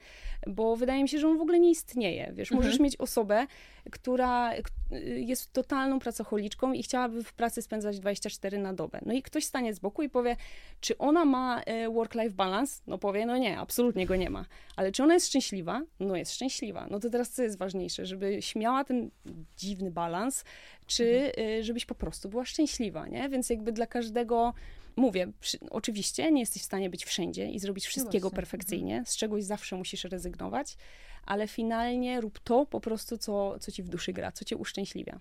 bo 0.47 0.77
wydaje 0.77 1.03
mi 1.03 1.09
się, 1.09 1.19
że 1.19 1.29
on 1.29 1.39
w 1.39 1.41
ogóle 1.41 1.59
nie 1.61 1.71
istnieje, 1.71 2.33
wiesz, 2.35 2.53
Mhm. 2.53 2.67
możesz 2.67 2.81
mieć 2.81 2.97
osobę, 2.97 3.47
która 3.91 4.51
k- 4.63 4.71
jest 5.17 5.53
totalną 5.53 5.99
pracocholiczką 5.99 6.73
i 6.73 6.83
chciałaby 6.83 7.25
w 7.25 7.33
pracy 7.33 7.63
spędzać 7.63 7.99
24 8.01 8.59
na 8.59 8.73
dobę. 8.75 9.01
No 9.07 9.13
i 9.13 9.23
ktoś 9.23 9.45
stanie 9.45 9.75
z 9.75 9.79
boku 9.79 10.03
i 10.03 10.09
powie, 10.09 10.37
czy 10.81 10.99
ona 10.99 11.25
ma 11.25 11.61
e, 11.63 11.89
work-life 11.91 12.31
balance? 12.35 12.83
No 12.87 12.99
powie, 12.99 13.27
no 13.27 13.39
nie, 13.39 13.59
absolutnie 13.59 14.07
go 14.07 14.17
nie 14.17 14.31
ma. 14.31 14.45
Ale 14.77 14.93
czy 14.93 15.03
ona 15.03 15.15
jest 15.15 15.27
szczęśliwa? 15.27 15.83
No 16.01 16.17
jest 16.17 16.33
szczęśliwa. 16.33 16.87
No 16.91 17.01
to 17.01 17.11
teraz 17.11 17.31
co 17.31 17.43
jest 17.43 17.59
ważniejsze? 17.59 18.07
Żeby 18.07 18.41
miała 18.57 18.85
ten 18.85 19.11
dziwny 19.57 19.91
balans, 19.91 20.45
czy 20.87 21.33
e, 21.39 21.63
żebyś 21.63 21.87
po 21.87 21.95
prostu 21.95 22.29
była 22.29 22.45
szczęśliwa, 22.45 23.07
nie? 23.07 23.29
Więc 23.29 23.51
jakby 23.51 23.73
dla 23.73 23.87
każdego 23.87 24.55
Mówię, 24.99 25.33
przy, 25.41 25.59
oczywiście 25.71 26.33
nie 26.33 26.41
jesteś 26.41 26.63
w 26.63 26.65
stanie 26.65 26.91
być 26.91 27.05
wszędzie 27.05 27.51
i 27.51 27.59
zrobić 27.59 27.87
wszystkiego 27.87 28.29
właśnie. 28.29 28.37
perfekcyjnie, 28.37 29.03
z 29.07 29.17
czegoś 29.17 29.45
zawsze 29.45 29.77
musisz 29.77 30.05
rezygnować, 30.05 30.77
ale 31.25 31.49
finalnie 31.49 32.21
rób 32.21 32.39
to 32.39 32.67
po 32.67 32.81
prostu, 32.81 33.19
co, 33.19 33.59
co 33.59 33.73
ci 33.73 33.83
w 33.83 33.89
duszy 33.89 34.13
gra, 34.13 34.33
co 34.33 34.45
cię 34.45 34.57
uszczęśliwia. 34.57 35.21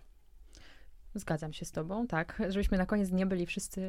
Zgadzam 1.16 1.54
się 1.54 1.66
z 1.66 1.72
tobą, 1.72 2.08
tak. 2.08 2.42
Żebyśmy 2.50 2.78
na 2.78 2.86
koniec 2.86 3.12
nie 3.12 3.26
byli 3.26 3.46
wszyscy 3.46 3.82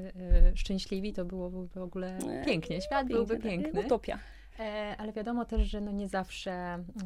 y, 0.53 0.57
szczęśliwi, 0.57 1.13
to 1.13 1.25
byłoby 1.25 1.69
w 1.69 1.77
ogóle 1.77 2.19
Nie, 2.19 2.45
pięknie. 2.45 2.81
Świat 2.81 3.09
byłby 3.09 3.35
tak, 3.35 3.43
piękny. 3.43 3.81
Utopia. 3.81 4.19
E, 4.59 4.95
ale 4.99 5.13
wiadomo 5.13 5.45
też, 5.45 5.63
że 5.63 5.81
no 5.81 5.91
nie 5.91 6.09
zawsze, 6.09 6.53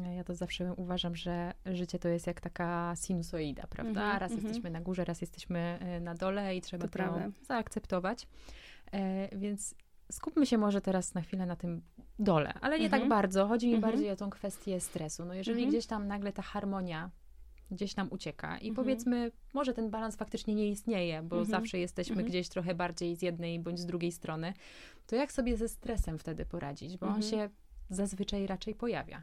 e, 0.05 0.15
ja 0.15 0.23
to 0.23 0.35
zawsze 0.35 0.73
uważam, 0.73 1.15
że 1.15 1.53
życie 1.65 1.99
to 1.99 2.07
jest 2.07 2.27
jak 2.27 2.41
taka 2.41 2.93
sinusoida, 2.95 3.67
prawda? 3.69 4.01
Mhm, 4.01 4.19
raz 4.19 4.31
mhm. 4.31 4.47
jesteśmy 4.47 4.69
na 4.69 4.81
górze, 4.81 5.05
raz 5.05 5.21
jesteśmy 5.21 5.77
e, 5.81 5.99
na 5.99 6.15
dole 6.15 6.55
i 6.55 6.61
trzeba 6.61 6.87
To 6.87 6.97
to, 6.97 7.19
zaakceptować. 7.47 8.27
E, 8.91 9.37
więc 9.37 9.75
skupmy 10.11 10.45
się 10.45 10.57
może 10.57 10.81
teraz 10.81 11.13
na 11.13 11.21
chwilę 11.21 11.45
na 11.45 11.55
tym 11.55 11.81
dole, 12.19 12.53
ale 12.61 12.79
nie 12.79 12.85
Mhm. 12.85 13.01
tak 13.01 13.09
bardzo. 13.09 13.47
Chodzi 13.47 13.67
mi 13.67 13.75
Mhm. 13.75 13.91
bardziej 13.93 14.11
o 14.11 14.15
tą 14.15 14.29
kwestię 14.29 14.79
stresu. 14.79 15.25
No 15.25 15.33
jeżeli 15.33 15.57
Mhm. 15.57 15.69
gdzieś 15.69 15.85
tam 15.85 16.07
nagle 16.07 16.33
ta 16.33 16.41
harmonia 16.41 17.09
gdzieś 17.73 17.95
nam 17.95 18.07
ucieka 18.11 18.57
i 18.57 18.69
Mhm. 18.69 18.75
powiedzmy, 18.75 19.31
może 19.53 19.73
ten 19.73 19.89
balans 19.89 20.15
faktycznie 20.15 20.55
nie 20.55 20.69
istnieje, 20.69 21.21
bo 21.21 21.39
Mhm. 21.39 21.45
zawsze 21.61 21.79
jesteśmy 21.79 22.13
Mhm. 22.13 22.29
gdzieś 22.29 22.49
trochę 22.49 22.75
bardziej 22.75 23.15
z 23.15 23.21
jednej 23.21 23.59
bądź 23.59 23.79
z 23.79 23.85
drugiej 23.85 24.11
strony, 24.11 24.53
to 25.07 25.15
jak 25.15 25.31
sobie 25.31 25.57
ze 25.57 25.69
stresem 25.69 26.19
wtedy 26.19 26.45
poradzić? 26.45 26.97
Bo 26.97 27.05
on 27.07 27.15
Mhm. 27.15 27.31
się 27.31 27.49
zazwyczaj 27.89 28.47
raczej 28.47 28.75
pojawia. 28.75 29.21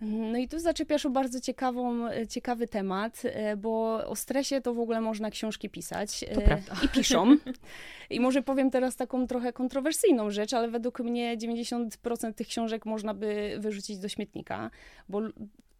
No 0.00 0.38
i 0.38 0.48
tu 0.48 0.58
zaczepiasz 0.58 1.06
o 1.06 1.10
bardzo 1.10 1.40
ciekawą, 1.40 1.94
ciekawy 2.28 2.68
temat, 2.68 3.22
e, 3.24 3.56
bo 3.56 3.94
o 4.06 4.16
stresie 4.16 4.60
to 4.60 4.74
w 4.74 4.78
ogóle 4.78 5.00
można 5.00 5.30
książki 5.30 5.70
pisać. 5.70 6.24
E. 6.28 6.62
I 6.84 6.88
piszą. 6.88 7.36
I 8.10 8.20
może 8.20 8.42
powiem 8.42 8.70
teraz 8.70 8.96
taką 8.96 9.26
trochę 9.26 9.52
kontrowersyjną 9.52 10.30
rzecz, 10.30 10.52
ale 10.52 10.68
według 10.68 11.00
mnie 11.00 11.36
90% 11.38 12.34
tych 12.34 12.46
książek 12.46 12.86
można 12.86 13.14
by 13.14 13.56
wyrzucić 13.58 13.98
do 13.98 14.08
śmietnika, 14.08 14.70
bo 15.08 15.20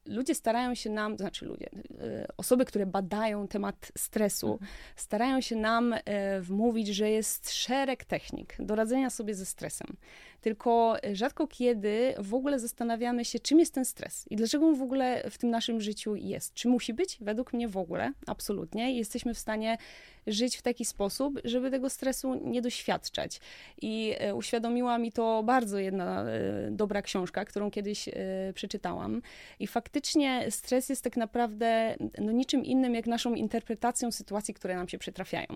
ludzie 0.07 0.35
starają 0.35 0.75
się 0.75 0.91
nam, 0.91 1.17
to 1.17 1.23
znaczy 1.23 1.47
ludzie, 1.47 1.71
e, 2.01 2.27
osoby, 2.37 2.65
które 2.65 2.87
badają 2.87 3.49
temat 3.49 3.93
stresu, 3.99 4.53
Mhm. 4.53 4.71
starają 4.97 5.41
się 5.41 5.57
nam 5.57 5.93
e, 6.05 6.41
wmówić, 6.41 6.89
że 6.89 7.11
jest 7.11 7.53
szereg 7.53 8.05
technik 8.05 8.57
do 8.59 8.75
radzenia 8.75 9.11
sobie 9.11 9.35
ze 9.35 9.47
stresem. 9.47 9.97
Tylko 10.43 10.97
rzadko 11.13 11.47
kiedy 11.47 12.15
w 12.19 12.35
ogóle 12.35 12.59
zastanawiamy 12.59 13.25
się, 13.25 13.39
czym 13.39 13.59
jest 13.59 13.75
ten 13.75 13.85
stres 13.85 14.25
i 14.31 14.37
dlaczego 14.37 14.67
on 14.67 14.75
w 14.75 14.83
ogóle 14.83 15.31
w 15.31 15.39
tym 15.39 15.51
naszym 15.51 15.81
życiu 15.81 16.17
jest. 16.17 16.55
Czy 16.55 16.69
musi 16.69 16.95
być? 16.95 17.19
Według 17.21 17.53
mnie 17.53 17.69
w 17.69 17.77
ogóle, 17.77 18.13
absolutnie. 18.27 18.97
Jesteśmy 18.97 19.35
w 19.35 19.39
stanie 19.39 19.79
żyć 20.27 20.57
w 20.57 20.63
taki 20.63 20.85
sposób, 20.85 21.41
żeby 21.45 21.71
tego 21.71 21.91
stresu 21.91 22.35
nie 22.35 22.63
doświadczać. 22.63 23.41
I 23.83 24.15
e, 24.19 24.35
uświadomiła 24.35 24.99
mi 24.99 25.13
to 25.13 25.43
bardzo 25.43 25.79
jedna 25.79 26.25
e, 26.25 26.71
dobra 26.71 27.03
książka, 27.03 27.45
którą 27.45 27.71
kiedyś 27.71 28.09
e, 28.09 28.13
przeczytałam. 28.55 29.23
I 29.61 29.67
faktycznie 29.67 30.47
stres 30.51 30.89
jest 30.89 31.05
tak 31.05 31.17
naprawdę 31.17 31.97
no, 32.19 32.33
niczym 32.33 32.65
innym 32.65 32.95
jak 32.95 33.07
naszą 33.07 33.35
interpretacją 33.35 34.13
sytuacji, 34.13 34.55
które 34.55 34.77
nam 34.77 34.89
się 34.89 34.99
przytrafiają. 34.99 35.47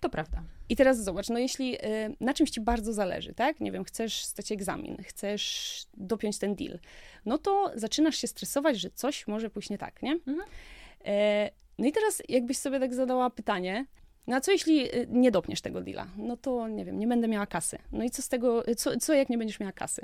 To 0.00 0.08
prawda. 0.08 0.42
I 0.68 0.76
teraz 0.76 1.04
zobacz, 1.04 1.28
no 1.28 1.38
jeśli 1.38 1.74
y, 1.74 2.16
na 2.20 2.34
czymś 2.34 2.50
ci 2.50 2.60
bardzo 2.60 2.92
zależy, 2.92 3.34
tak? 3.34 3.60
Nie 3.60 3.72
wiem, 3.72 3.84
chcesz 3.84 4.24
zdać 4.24 4.52
egzamin, 4.52 4.96
chcesz 5.02 5.84
dopiąć 5.94 6.38
ten 6.38 6.54
deal, 6.54 6.78
no 7.26 7.38
to 7.38 7.72
zaczynasz 7.74 8.16
się 8.16 8.26
stresować, 8.26 8.80
że 8.80 8.90
coś 8.90 9.26
może 9.26 9.50
pójść 9.50 9.70
nie 9.70 9.78
tak, 9.78 10.02
nie? 10.02 10.12
Mhm. 10.12 10.40
E, 11.04 11.50
no 11.78 11.86
i 11.86 11.92
teraz 11.92 12.22
jakbyś 12.28 12.58
sobie 12.58 12.80
tak 12.80 12.94
zadała 12.94 13.30
pytanie, 13.30 13.86
no 14.28 14.36
a 14.36 14.40
co 14.40 14.52
jeśli 14.52 14.94
y, 14.94 15.06
nie 15.10 15.30
dopniesz 15.30 15.60
tego 15.60 15.80
deala? 15.80 16.06
No 16.16 16.36
to 16.36 16.68
nie 16.68 16.84
wiem, 16.84 16.98
nie 16.98 17.06
będę 17.06 17.28
miała 17.28 17.46
kasy. 17.46 17.78
No 17.92 18.04
i 18.04 18.10
co 18.10 18.22
z 18.22 18.28
tego, 18.28 18.68
y, 18.68 18.74
co, 18.74 18.96
co 18.96 19.14
jak 19.14 19.28
nie 19.28 19.38
będziesz 19.38 19.60
miała 19.60 19.72
kasy? 19.72 20.02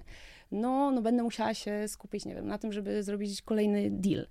No, 0.53 0.91
no 0.91 1.03
będę 1.03 1.23
musiała 1.23 1.55
się 1.55 1.89
skupić, 1.89 2.25
nie 2.25 2.35
wiem, 2.35 2.47
na 2.47 2.59
tym, 2.59 2.73
żeby 2.73 3.03
zrobić 3.03 3.43
kolejny 3.43 3.91
deal. 3.91 4.27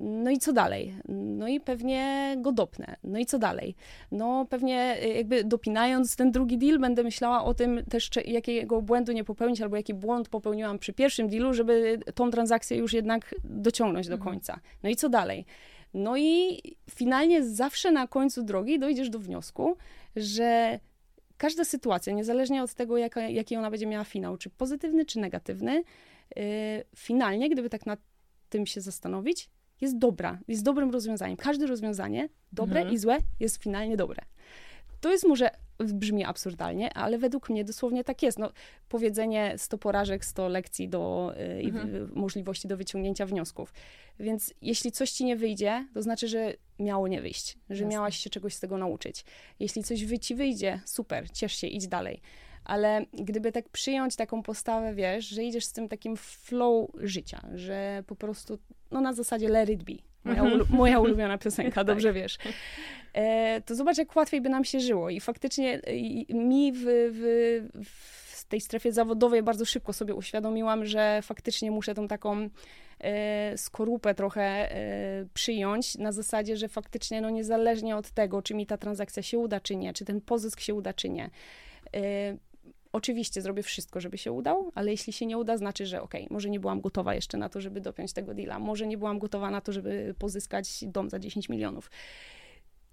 No 0.00 0.30
i 0.30 0.38
co 0.38 0.52
dalej? 0.52 0.94
No 1.08 1.48
i 1.48 1.60
pewnie 1.60 2.34
go 2.38 2.52
dopnę. 2.52 2.96
No 3.04 3.18
i 3.18 3.26
co 3.26 3.38
dalej? 3.38 3.74
No 4.12 4.46
pewnie 4.50 4.96
y, 5.04 5.08
jakby 5.08 5.44
dopinając 5.44 6.16
ten 6.16 6.32
drugi 6.32 6.58
deal, 6.58 6.78
będę 6.78 7.02
myślała 7.02 7.44
o 7.44 7.54
tym 7.54 7.84
też, 7.90 8.10
jakiego 8.26 8.82
błędu 8.82 9.12
nie 9.12 9.24
popełnić, 9.24 9.60
albo 9.60 9.76
jaki 9.76 9.94
błąd 9.94 10.28
popełniłam 10.28 10.78
przy 10.78 10.92
pierwszym 10.92 11.28
dealu, 11.28 11.54
żeby 11.54 11.98
tą 12.14 12.30
transakcję 12.30 12.76
już 12.76 12.92
jednak 12.92 13.34
dociągnąć 13.44 14.08
do 14.08 14.14
Mhm. 14.14 14.30
końca. 14.30 14.60
No 14.82 14.90
i 14.90 14.96
co 14.96 15.08
dalej? 15.08 15.44
No 15.94 16.16
i 16.16 16.60
finalnie 16.90 17.44
zawsze 17.44 17.90
na 17.90 18.06
końcu 18.06 18.42
drogi 18.42 18.78
dojdziesz 18.78 19.10
do 19.10 19.18
wniosku, 19.18 19.76
że 20.16 20.80
każda 21.36 21.64
sytuacja, 21.64 22.12
niezależnie 22.12 22.62
od 22.62 22.74
tego, 22.74 22.98
jaka, 22.98 23.20
jaki 23.20 23.56
ona 23.56 23.70
będzie 23.70 23.86
miała 23.86 24.04
finał, 24.04 24.36
czy 24.36 24.50
pozytywny, 24.50 25.06
czy 25.06 25.18
negatywny, 25.18 25.82
yy, 26.36 26.42
finalnie, 26.96 27.50
gdyby 27.50 27.70
tak 27.70 27.86
nad 27.86 28.00
tym 28.48 28.66
się 28.66 28.80
zastanowić, 28.80 29.50
jest 29.80 29.98
dobra, 29.98 30.38
jest 30.48 30.62
dobrym 30.62 30.90
rozwiązaniem. 30.90 31.36
Każde 31.36 31.66
rozwiązanie, 31.66 32.28
dobre 32.52 32.80
Mhm. 32.80 32.94
i 32.94 32.98
złe, 32.98 33.16
jest 33.40 33.62
finalnie 33.62 33.96
dobre. 33.96 34.22
To 35.00 35.12
jest 35.12 35.26
może, 35.26 35.50
brzmi 35.78 36.24
absurdalnie, 36.24 36.94
ale 36.94 37.18
według 37.18 37.50
mnie 37.50 37.64
dosłownie 37.64 38.04
tak 38.04 38.22
jest. 38.22 38.38
No, 38.38 38.52
powiedzenie 38.88 39.54
100 39.56 39.78
porażek, 39.78 40.24
100 40.24 40.48
lekcji 40.48 40.88
do, 40.88 41.32
yy, 41.56 41.62
i 41.62 41.66
Mhm. 41.68 42.12
możliwości 42.14 42.68
do 42.68 42.76
wyciągnięcia 42.76 43.26
wniosków. 43.26 43.72
Więc 44.20 44.54
jeśli 44.62 44.92
coś 44.92 45.10
ci 45.10 45.24
nie 45.24 45.36
wyjdzie, 45.36 45.86
to 45.94 46.02
znaczy, 46.02 46.28
że 46.28 46.52
miało 46.78 47.08
nie 47.08 47.22
wyjść, 47.22 47.58
że 47.70 47.84
Jasne. 47.84 47.86
miałaś 47.96 48.16
się 48.18 48.30
czegoś 48.30 48.54
z 48.54 48.60
tego 48.60 48.78
nauczyć. 48.78 49.24
Jeśli 49.60 49.82
coś 49.84 50.04
wy 50.04 50.18
ci 50.18 50.34
wyjdzie, 50.34 50.80
super, 50.84 51.30
ciesz 51.30 51.52
się, 51.56 51.66
idź 51.66 51.88
dalej. 51.88 52.20
Ale 52.64 53.06
gdyby 53.12 53.52
tak 53.52 53.68
przyjąć 53.68 54.16
taką 54.16 54.42
postawę, 54.42 54.94
wiesz, 54.94 55.28
że 55.28 55.44
idziesz 55.44 55.64
z 55.64 55.72
tym 55.72 55.88
takim 55.88 56.16
flow 56.16 56.90
życia, 56.98 57.48
że 57.54 58.04
po 58.06 58.16
prostu, 58.16 58.58
no 58.90 59.00
na 59.00 59.12
zasadzie 59.12 59.48
let 59.48 59.68
it 59.68 59.82
be, 59.82 59.92
moja, 60.28 60.42
Mhm. 60.42 60.60
ulu- 60.60 60.66
moja 60.76 61.00
ulubiona 61.04 61.38
piosenka, 61.38 61.74
Tak. 61.74 61.86
dobrze 61.86 62.12
wiesz, 62.12 62.38
e, 63.14 63.60
to 63.66 63.74
zobacz, 63.74 63.98
jak 63.98 64.16
łatwiej 64.16 64.40
by 64.40 64.48
nam 64.48 64.64
się 64.64 64.80
żyło. 64.80 65.10
I 65.10 65.20
faktycznie 65.20 65.80
e, 65.86 65.96
i- 65.96 66.34
mi 66.34 66.72
w, 66.72 66.78
w, 66.84 67.88
w 68.38 68.44
tej 68.44 68.60
strefie 68.60 68.92
zawodowej 68.92 69.42
bardzo 69.42 69.64
szybko 69.64 69.92
sobie 69.92 70.14
uświadomiłam, 70.14 70.86
że 70.86 71.20
faktycznie 71.22 71.70
muszę 71.70 71.94
tą 71.94 72.08
taką 72.08 72.48
e, 73.00 73.58
skorupę 73.58 74.14
trochę 74.14 74.42
e, 74.42 75.26
przyjąć 75.34 75.98
na 75.98 76.12
zasadzie, 76.12 76.56
że 76.56 76.68
faktycznie 76.68 77.20
no 77.20 77.30
niezależnie 77.30 77.96
od 77.96 78.10
tego, 78.10 78.42
czy 78.42 78.54
mi 78.54 78.66
ta 78.66 78.76
transakcja 78.76 79.22
się 79.22 79.38
uda, 79.38 79.60
czy 79.60 79.76
nie, 79.76 79.92
czy 79.92 80.04
ten 80.04 80.20
pozysk 80.20 80.60
się 80.60 80.74
uda, 80.74 80.92
czy 80.92 81.08
nie. 81.08 81.30
Oczywiście 82.92 83.42
zrobię 83.42 83.62
wszystko, 83.62 84.00
żeby 84.00 84.18
się 84.18 84.32
udał, 84.32 84.72
ale 84.74 84.90
jeśli 84.90 85.12
się 85.12 85.26
nie 85.26 85.38
uda, 85.38 85.56
znaczy, 85.56 85.86
że 85.86 86.02
okej, 86.02 86.26
może 86.30 86.50
nie 86.50 86.60
byłam 86.60 86.80
gotowa 86.80 87.14
jeszcze 87.14 87.38
na 87.38 87.48
to, 87.48 87.60
żeby 87.60 87.80
dopiąć 87.80 88.12
tego 88.12 88.34
deala, 88.34 88.58
może 88.58 88.86
nie 88.86 88.98
byłam 88.98 89.18
gotowa 89.18 89.50
na 89.50 89.60
to, 89.60 89.72
żeby 89.72 90.14
pozyskać 90.18 90.84
dom 90.86 91.10
za 91.10 91.18
10 91.18 91.48
milionów. 91.48 91.90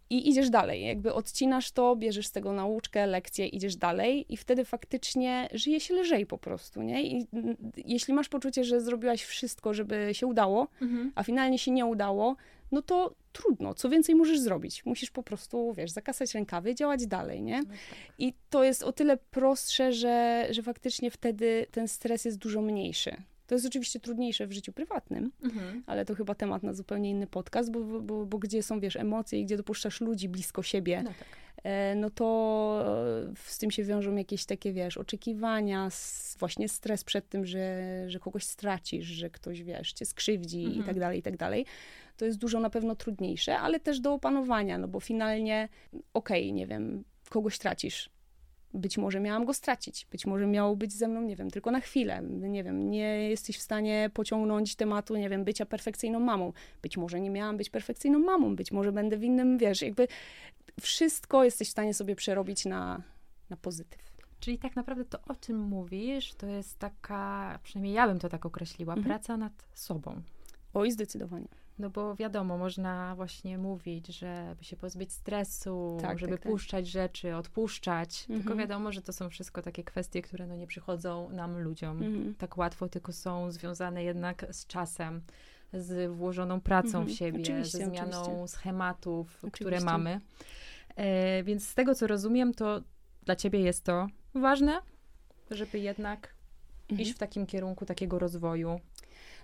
I 0.10 0.30
idziesz 0.30 0.50
dalej, 0.50 0.86
jakby 0.86 1.14
odcinasz 1.14 1.72
to, 1.72 1.96
bierzesz 1.96 2.28
z 2.28 2.32
tego 2.32 2.54
nauczkę, 2.54 3.08
lekcję, 3.08 3.48
idziesz 3.48 3.76
dalej 3.76 4.34
i 4.34 4.38
wtedy 4.38 4.66
faktycznie 4.66 5.50
żyje 5.54 5.80
się 5.80 5.94
lżej 5.94 6.26
po 6.26 6.38
prostu, 6.38 6.82
nie? 6.82 7.04
I 7.04 7.28
mm, 7.34 7.56
jeśli 7.86 8.14
masz 8.14 8.30
poczucie, 8.30 8.64
że 8.64 8.82
zrobiłaś 8.82 9.24
wszystko, 9.24 9.74
żeby 9.74 10.10
się 10.14 10.28
udało, 10.28 10.68
Mhm. 10.82 11.12
a 11.16 11.24
finalnie 11.24 11.60
się 11.60 11.72
nie 11.72 11.86
udało, 11.86 12.36
no 12.72 12.82
to 12.82 13.16
trudno, 13.32 13.74
co 13.74 13.90
więcej 13.90 14.16
możesz 14.16 14.40
zrobić? 14.40 14.86
Musisz 14.86 15.12
po 15.12 15.24
prostu, 15.24 15.74
wiesz, 15.74 15.92
zakasać 15.92 16.34
rękawy 16.34 16.76
działać 16.76 17.08
dalej, 17.08 17.42
nie? 17.42 17.58
No 17.60 17.66
tak. 17.70 17.78
I 18.20 18.34
to 18.50 18.64
jest 18.64 18.84
o 18.84 18.92
tyle 18.92 19.18
prostsze, 19.18 19.94
że, 19.94 20.48
że 20.50 20.64
faktycznie 20.64 21.12
wtedy 21.12 21.66
ten 21.72 21.88
stres 21.88 22.26
jest 22.26 22.38
dużo 22.38 22.62
mniejszy. 22.62 23.16
To 23.48 23.56
jest 23.56 23.68
oczywiście 23.68 24.00
trudniejsze 24.00 24.48
w 24.48 24.52
życiu 24.52 24.74
prywatnym, 24.74 25.32
Mhm. 25.44 25.84
ale 25.88 26.06
to 26.06 26.16
chyba 26.16 26.36
temat 26.36 26.64
na 26.64 26.74
zupełnie 26.74 27.10
inny 27.10 27.28
podcast, 27.28 27.72
bo, 27.72 28.02
bo, 28.02 28.26
bo 28.26 28.38
gdzie 28.38 28.64
są, 28.64 28.80
wiesz, 28.80 28.96
emocje 28.96 29.40
i 29.40 29.46
gdzie 29.46 29.58
dopuszczasz 29.58 30.02
ludzi 30.02 30.30
blisko 30.30 30.64
siebie, 30.64 31.02
No 31.04 31.10
tak. 31.10 31.28
e, 31.64 31.96
no 31.96 32.10
to 32.10 32.26
z 33.46 33.58
tym 33.58 33.72
się 33.72 33.84
wiążą 33.84 34.16
jakieś 34.16 34.46
takie, 34.46 34.74
wiesz, 34.74 34.98
oczekiwania, 34.98 35.90
właśnie 36.40 36.70
stres 36.70 37.04
przed 37.04 37.30
tym, 37.30 37.46
że, 37.46 38.04
że 38.08 38.20
kogoś 38.20 38.44
stracisz, 38.44 39.06
że 39.06 39.30
ktoś, 39.30 39.64
wiesz, 39.64 39.94
cię 39.94 40.06
skrzywdzi 40.06 40.64
mhm. 40.66 40.82
i 40.82 40.84
tak 40.84 41.00
dalej, 41.00 41.20
i 41.20 41.22
tak 41.22 41.38
dalej. 41.38 41.66
To 42.18 42.26
jest 42.26 42.38
dużo 42.38 42.60
na 42.60 42.70
pewno 42.70 42.96
trudniejsze, 42.96 43.60
ale 43.60 43.80
też 43.80 44.00
do 44.00 44.14
opanowania, 44.14 44.78
no 44.78 44.88
bo 44.88 45.00
finalnie, 45.00 45.70
okej, 46.14 46.44
okay, 46.44 46.52
nie 46.52 46.68
wiem, 46.68 47.04
kogoś 47.30 47.58
tracisz, 47.58 48.10
być 48.76 48.98
może 48.98 49.20
miałam 49.20 49.46
go 49.46 49.54
stracić, 49.54 50.08
być 50.12 50.26
może 50.26 50.48
miał 50.48 50.78
być 50.78 50.94
ze 50.94 51.08
mną, 51.08 51.22
nie 51.22 51.36
wiem, 51.36 51.52
tylko 51.52 51.72
na 51.72 51.80
chwilę. 51.80 52.22
Nie 52.24 52.64
wiem, 52.64 52.90
nie 52.90 53.30
jesteś 53.30 53.58
w 53.58 53.62
stanie 53.62 54.10
pociągnąć 54.14 54.76
tematu, 54.76 55.16
nie 55.16 55.30
wiem, 55.30 55.44
bycia 55.44 55.66
perfekcyjną 55.66 56.20
mamą. 56.20 56.54
Być 56.82 56.98
może 56.98 57.20
nie 57.20 57.30
miałam 57.30 57.58
być 57.58 57.70
perfekcyjną 57.70 58.20
mamą, 58.20 58.56
być 58.56 58.72
może 58.72 58.92
będę 58.92 59.18
w 59.18 59.24
innym, 59.24 59.58
wiesz, 59.58 59.82
jakby 59.82 60.08
wszystko 60.82 61.44
jesteś 61.44 61.68
w 61.68 61.72
stanie 61.72 61.94
sobie 61.94 62.16
przerobić 62.16 62.66
na, 62.66 63.02
na 63.50 63.58
pozytyw. 63.58 64.16
Czyli 64.40 64.60
tak 64.60 64.76
naprawdę 64.76 65.06
to, 65.06 65.20
o 65.28 65.36
czym 65.36 65.60
mówisz, 65.60 66.34
to 66.34 66.48
jest 66.48 66.80
taka, 66.80 67.60
przynajmniej 67.64 67.94
ja 67.94 68.08
bym 68.08 68.20
to 68.20 68.30
tak 68.30 68.46
określiła, 68.46 68.94
mhm. 68.94 69.08
praca 69.08 69.38
nad 69.38 69.66
sobą. 69.74 70.22
Oj, 70.74 70.92
zdecydowanie. 70.92 71.48
No 71.80 71.90
bo 71.90 72.16
wiadomo, 72.16 72.58
można 72.58 73.16
właśnie 73.16 73.58
mówić, 73.58 74.08
żeby 74.08 74.64
się 74.64 74.76
pozbyć 74.76 75.14
stresu, 75.14 75.98
tak, 76.02 76.20
żeby 76.20 76.32
tak, 76.32 76.42
tak. 76.42 76.52
puszczać 76.52 76.86
tak. 76.86 76.92
rzeczy, 76.92 77.36
odpuszczać. 77.36 78.22
Mhm. 78.22 78.40
Tylko 78.40 78.56
wiadomo, 78.56 78.92
że 78.92 79.02
to 79.02 79.14
są 79.14 79.30
wszystko 79.30 79.62
takie 79.62 79.84
kwestie, 79.84 80.22
które 80.22 80.48
no 80.48 80.56
nie 80.56 80.68
przychodzą 80.68 81.30
nam 81.30 81.60
ludziom 81.60 82.04
mhm. 82.04 82.36
tak 82.36 82.58
łatwo, 82.58 82.90
tylko 82.90 83.14
są 83.14 83.52
związane 83.52 84.04
jednak 84.04 84.46
z 84.52 84.68
czasem, 84.68 85.22
z 85.74 86.12
włożoną 86.12 86.62
pracą 86.62 86.98
mhm. 86.98 87.08
w 87.08 87.12
siebie, 87.12 87.42
oczywiście, 87.42 87.78
ze 87.78 87.86
zmianą 87.86 88.22
oczywiście. 88.22 88.48
schematów, 88.48 89.36
oczywiście. 89.38 89.66
które 89.66 89.80
mamy. 89.82 90.20
E, 90.96 91.44
więc 91.44 91.68
z 91.68 91.74
tego, 91.76 91.96
co 91.96 92.08
rozumiem, 92.08 92.54
to 92.54 92.82
dla 93.26 93.36
ciebie 93.36 93.60
jest 93.60 93.84
to 93.84 94.08
ważne, 94.34 94.82
żeby 95.52 95.80
jednak 95.80 96.36
iść 96.90 97.00
mhm. 97.00 97.16
w 97.16 97.20
takim 97.20 97.46
kierunku 97.46 97.86
takiego 97.86 98.20
rozwoju 98.20 98.80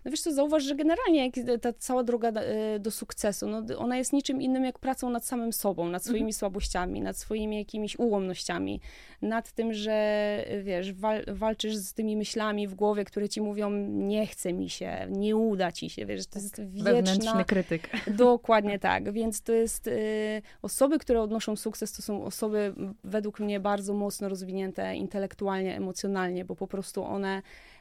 no 0.06 0.12
wiesz 0.12 0.22
co, 0.22 0.34
zauważ, 0.34 0.64
że 0.64 0.76
generalnie 0.76 1.32
ta 1.62 1.74
cała 1.74 2.04
droga 2.04 2.30
e, 2.30 2.80
do 2.80 2.92
sukcesu, 2.92 3.48
no, 3.48 3.64
ona 3.78 3.98
jest 3.98 4.14
niczym 4.14 4.42
innym 4.42 4.66
jak 4.66 4.80
pracą 4.80 5.10
nad 5.10 5.26
samym 5.26 5.54
sobą, 5.54 5.90
nad 5.90 6.04
swoimi 6.04 6.20
mhm. 6.20 6.34
słabościami, 6.34 7.02
nad 7.02 7.18
swoimi 7.18 7.58
jakimiś 7.58 8.00
ułomnościami, 8.00 8.82
nad 9.22 9.52
tym, 9.52 9.74
że 9.74 10.46
wiesz, 10.64 10.94
wal, 10.94 11.24
walczysz 11.28 11.76
z 11.76 11.94
tymi 11.94 12.18
myślami 12.18 12.68
w 12.68 12.76
głowie, 12.76 13.06
które 13.06 13.30
ci 13.30 13.42
mówią, 13.42 13.70
nie 13.88 14.28
chce 14.28 14.54
mi 14.54 14.70
się, 14.70 15.08
nie 15.10 15.36
uda 15.36 15.72
ci 15.72 15.90
się, 15.90 16.06
wiesz, 16.06 16.28
to 16.28 16.40
jest 16.40 16.62
wieczna... 16.62 16.92
Wewnętrzny 16.94 17.46
krytyk. 17.46 17.90
Dokładnie 18.08 18.80
tak, 18.80 19.12
więc 19.12 19.42
to 19.42 19.54
jest 19.54 19.88
y, 19.88 20.42
osoby, 20.62 21.00
które 21.00 21.22
odnoszą 21.22 21.56
sukces, 21.56 21.94
to 21.94 22.02
są 22.02 22.24
osoby 22.24 22.74
według 23.04 23.40
mnie 23.40 23.60
bardzo 23.60 23.94
mocno 23.94 24.30
rozwinięte 24.30 24.96
intelektualnie, 24.96 25.76
emocjonalnie, 25.78 26.46
bo 26.46 26.56
po 26.56 26.68
prostu 26.68 27.04
one 27.04 27.42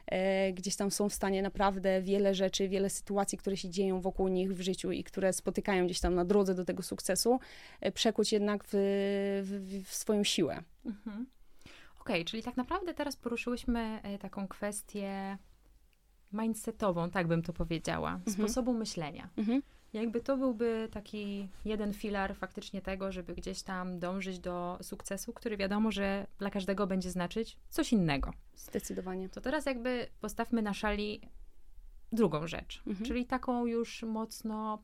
gdzieś 0.53 0.75
tam 0.75 0.91
są 0.91 1.09
w 1.09 1.13
stanie 1.13 1.41
naprawdę 1.41 2.01
wiele 2.01 2.35
rzeczy, 2.35 2.69
wiele 2.69 2.89
sytuacji, 2.89 3.37
które 3.37 3.57
się 3.57 3.69
dzieją 3.69 4.01
wokół 4.01 4.27
nich 4.27 4.53
w 4.53 4.61
życiu 4.61 4.91
i 4.91 5.03
które 5.03 5.33
spotykają 5.33 5.85
gdzieś 5.85 5.99
tam 5.99 6.15
na 6.15 6.25
drodze 6.25 6.55
do 6.55 6.65
tego 6.65 6.83
sukcesu, 6.83 7.39
e, 7.81 7.91
przekuć 7.91 8.31
jednak 8.31 8.63
w, 8.67 8.71
w, 9.43 9.83
w 9.85 9.93
swoją 9.93 10.23
siłę. 10.23 10.63
Mhm. 10.85 11.25
Okej, 12.01 12.15
okay, 12.15 12.25
czyli 12.25 12.43
tak 12.43 12.57
naprawdę 12.57 12.93
teraz 12.93 13.15
poruszyłyśmy 13.15 13.99
e, 14.03 14.17
taką 14.17 14.47
kwestię 14.47 15.37
mindsetową, 16.33 17.09
tak 17.09 17.27
bym 17.27 17.41
to 17.41 17.53
powiedziała, 17.53 18.13
mhm. 18.13 18.33
sposobu 18.33 18.73
myślenia. 18.73 19.29
Mhm. 19.37 19.61
Jakby 19.93 20.21
to 20.21 20.37
byłby 20.37 20.87
taki 20.91 21.47
jeden 21.65 21.93
filar 21.93 22.35
faktycznie 22.35 22.81
tego, 22.81 23.11
żeby 23.11 23.35
gdzieś 23.35 23.61
tam 23.61 23.99
dążyć 23.99 24.39
do 24.39 24.77
sukcesu, 24.81 25.33
który 25.33 25.57
wiadomo, 25.57 25.91
że 25.91 26.27
dla 26.39 26.49
każdego 26.49 26.87
będzie 26.87 27.11
znaczyć 27.11 27.57
coś 27.69 27.93
innego. 27.93 28.33
Zdecydowanie. 28.55 29.29
To 29.29 29.41
teraz 29.41 29.65
jakby 29.65 30.07
postawmy 30.21 30.61
na 30.61 30.73
szali 30.73 31.21
drugą 32.11 32.47
rzecz, 32.47 32.83
mhm. 32.87 33.05
czyli 33.05 33.25
taką 33.25 33.65
już 33.65 34.03
mocno 34.03 34.79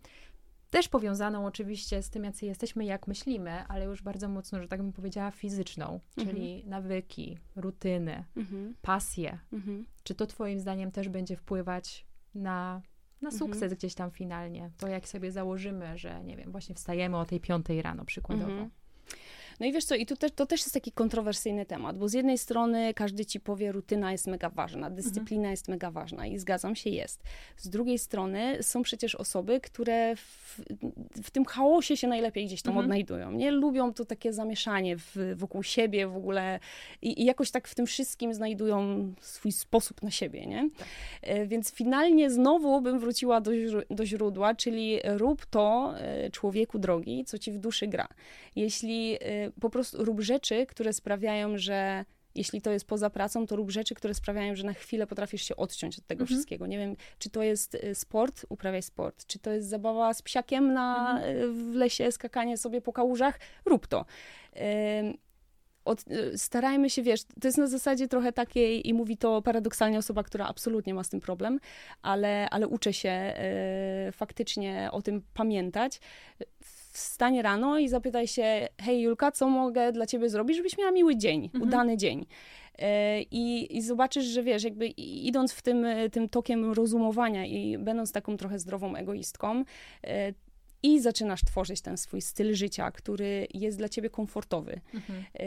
też 0.70 0.88
powiązaną 0.88 1.46
oczywiście 1.46 2.04
z 2.04 2.10
tym, 2.10 2.24
jacy 2.24 2.46
jesteśmy, 2.46 2.86
jak 2.86 3.08
myślimy, 3.08 3.64
ale 3.68 3.86
już 3.86 4.02
bardzo 4.02 4.30
mocno, 4.30 4.62
że 4.62 4.68
tak 4.68 4.82
bym 4.82 4.94
powiedziała, 4.94 5.32
fizyczną, 5.32 6.00
czyli 6.16 6.54
mhm. 6.54 6.70
nawyki, 6.70 7.38
rutyny, 7.56 8.24
mhm. 8.38 8.76
pasje. 8.82 9.40
Mhm. 9.54 9.86
Czy 10.04 10.16
to 10.16 10.26
Twoim 10.26 10.60
zdaniem 10.60 10.92
też 10.92 11.10
będzie 11.10 11.36
wpływać 11.36 12.06
na 12.36 12.82
na 13.22 13.30
mhm. 13.30 13.40
sukces 13.40 13.64
mhm. 13.64 13.78
gdzieś 13.78 13.96
tam 13.96 14.12
finalnie. 14.12 14.72
To 14.78 14.88
jak 14.88 15.08
sobie 15.08 15.32
założymy, 15.32 15.98
że 15.98 16.24
nie 16.24 16.38
wiem, 16.38 16.52
właśnie 16.52 16.76
wstajemy 16.76 17.18
o 17.18 17.26
tej 17.26 17.40
piątej 17.40 17.82
rano 17.82 18.06
przykładowo. 18.06 18.52
Mhm. 18.52 18.70
No 19.60 19.66
i 19.66 19.72
wiesz 19.72 19.86
co, 19.86 19.96
i 19.96 20.06
tu 20.06 20.18
te, 20.18 20.30
to 20.30 20.46
też 20.46 20.62
jest 20.62 20.74
taki 20.74 20.92
kontrowersyjny 20.92 21.66
temat, 21.66 21.98
bo 21.98 22.08
z 22.08 22.14
jednej 22.14 22.38
strony 22.38 22.94
każdy 22.94 23.26
ci 23.26 23.40
powie, 23.40 23.72
rutyna 23.72 24.12
jest 24.12 24.28
mega 24.28 24.50
ważna, 24.50 24.90
dyscyplina 24.90 25.42
mhm. 25.42 25.52
jest 25.52 25.68
mega 25.68 25.92
ważna 25.92 26.28
i 26.28 26.40
zgadzam 26.40 26.76
się, 26.76 26.90
jest. 26.90 27.24
Z 27.58 27.70
drugiej 27.70 28.00
strony 28.00 28.58
są 28.62 28.82
przecież 28.82 29.16
osoby, 29.16 29.60
które 29.62 30.16
w, 30.16 30.62
w 31.24 31.32
tym 31.32 31.46
chaosie 31.46 31.98
się 31.98 32.08
najlepiej 32.08 32.46
gdzieś 32.46 32.62
tam 32.62 32.72
mhm. 32.72 32.86
odnajdują, 32.86 33.32
nie? 33.32 33.52
Lubią 33.52 33.94
to 33.94 34.06
takie 34.06 34.34
zamieszanie 34.34 34.98
w, 34.98 35.16
wokół 35.36 35.64
siebie 35.64 36.08
w 36.08 36.18
ogóle 36.18 36.60
i, 37.02 37.22
i, 37.22 37.26
jakoś 37.26 37.52
tak 37.52 37.68
w 37.68 37.76
tym 37.76 37.86
wszystkim 37.86 38.34
znajdują 38.34 39.14
swój 39.22 39.52
sposób 39.52 40.04
na 40.04 40.12
siebie, 40.12 40.46
nie? 40.46 40.70
Tak. 40.78 40.88
E, 41.22 41.48
więc 41.48 41.72
finalnie 41.72 42.30
znowu 42.30 42.82
bym 42.82 43.00
wróciła 43.00 43.42
do, 43.42 43.52
do 43.90 44.06
źródła, 44.06 44.56
czyli 44.56 45.00
rób 45.04 45.46
to, 45.46 45.94
e, 45.98 46.32
człowieku 46.32 46.80
drogi, 46.80 47.26
co 47.26 47.38
ci 47.38 47.52
w 47.52 47.58
duszy 47.58 47.88
gra. 47.88 48.08
Jeśli 48.56 49.18
e, 49.22 49.47
po 49.62 49.70
prostu 49.70 50.06
rób 50.06 50.22
rzeczy, 50.22 50.66
które 50.66 50.94
sprawiają, 50.94 51.58
że 51.58 52.06
jeśli 52.38 52.62
to 52.62 52.72
jest 52.72 52.86
poza 52.86 53.10
pracą, 53.10 53.48
to 53.48 53.56
rób 53.56 53.72
rzeczy, 53.72 53.96
które 53.96 54.14
sprawiają, 54.14 54.56
że 54.56 54.64
na 54.64 54.74
chwilę 54.74 55.08
potrafisz 55.08 55.44
się 55.44 55.56
odciąć 55.56 56.00
od 56.00 56.06
tego 56.06 56.22
mhm. 56.22 56.28
wszystkiego. 56.28 56.68
Nie 56.68 56.78
wiem, 56.78 56.96
czy 57.20 57.30
to 57.30 57.44
jest 57.44 57.76
y, 57.76 57.96
sport, 57.96 58.46
uprawiaj 58.50 58.82
sport, 58.82 59.26
czy 59.26 59.40
to 59.40 59.52
jest 59.52 59.70
zabawa 59.70 60.14
z 60.14 60.22
psiakiem 60.22 60.74
na, 60.74 61.12
mhm. 61.16 61.38
Y, 61.38 61.54
w 61.54 61.76
lesie, 61.76 62.12
skakanie 62.12 62.58
sobie 62.58 62.82
po 62.82 62.94
kałużach, 62.94 63.40
rób 63.66 63.88
to. 63.88 64.06
Od, 65.86 66.12
y, 66.12 66.38
starajmy 66.38 66.90
się, 66.90 67.02
wiesz, 67.04 67.24
to 67.24 67.48
jest 67.48 67.58
na 67.58 67.68
zasadzie 67.68 68.08
trochę 68.08 68.34
takiej, 68.34 68.90
i 68.90 68.94
mówi 68.94 69.18
to 69.18 69.42
paradoksalnie 69.42 69.98
osoba, 69.98 70.24
która 70.24 70.48
absolutnie 70.48 70.94
ma 70.94 71.04
z 71.04 71.10
tym 71.10 71.22
problem, 71.22 71.60
ale, 72.02 72.50
ale 72.50 72.68
uczę 72.68 72.94
się 72.94 73.34
faktycznie 74.12 74.90
o 74.92 75.02
tym 75.02 75.22
pamiętać 75.34 76.00
wstań 76.98 77.42
rano 77.42 77.78
i 77.78 77.90
zapytaj 77.90 78.28
się, 78.28 78.68
hej 78.82 79.02
Julka, 79.02 79.32
co 79.32 79.50
mogę 79.50 79.92
dla 79.92 80.06
ciebie 80.06 80.30
zrobić, 80.30 80.58
żebyś 80.58 80.78
miała 80.78 80.92
miły 80.92 81.16
dzień, 81.16 81.44
mhm. 81.44 81.64
udany 81.64 81.98
dzień. 81.98 82.26
E, 82.80 83.22
I, 83.22 83.78
I 83.78 83.82
zobaczysz, 83.82 84.26
że 84.26 84.44
wiesz, 84.44 84.64
jakby 84.64 84.88
idąc 84.88 85.54
w 85.54 85.62
tym, 85.62 85.86
tym 86.12 86.30
tokiem 86.30 86.74
rozumowania 86.74 87.46
i 87.46 87.78
będąc 87.78 88.12
taką 88.12 88.38
trochę 88.38 88.60
zdrową 88.60 88.96
egoistką, 88.96 89.64
e, 90.04 90.34
i 90.88 91.00
zaczynasz 91.00 91.42
tworzyć 91.42 91.82
ten 91.82 91.98
swój 91.98 92.22
styl 92.22 92.56
życia, 92.56 92.92
który 92.92 93.48
jest 93.54 93.78
dla 93.78 93.90
ciebie 93.90 94.10
komfortowy. 94.10 94.82
Mhm. 94.94 95.24
E, 95.40 95.44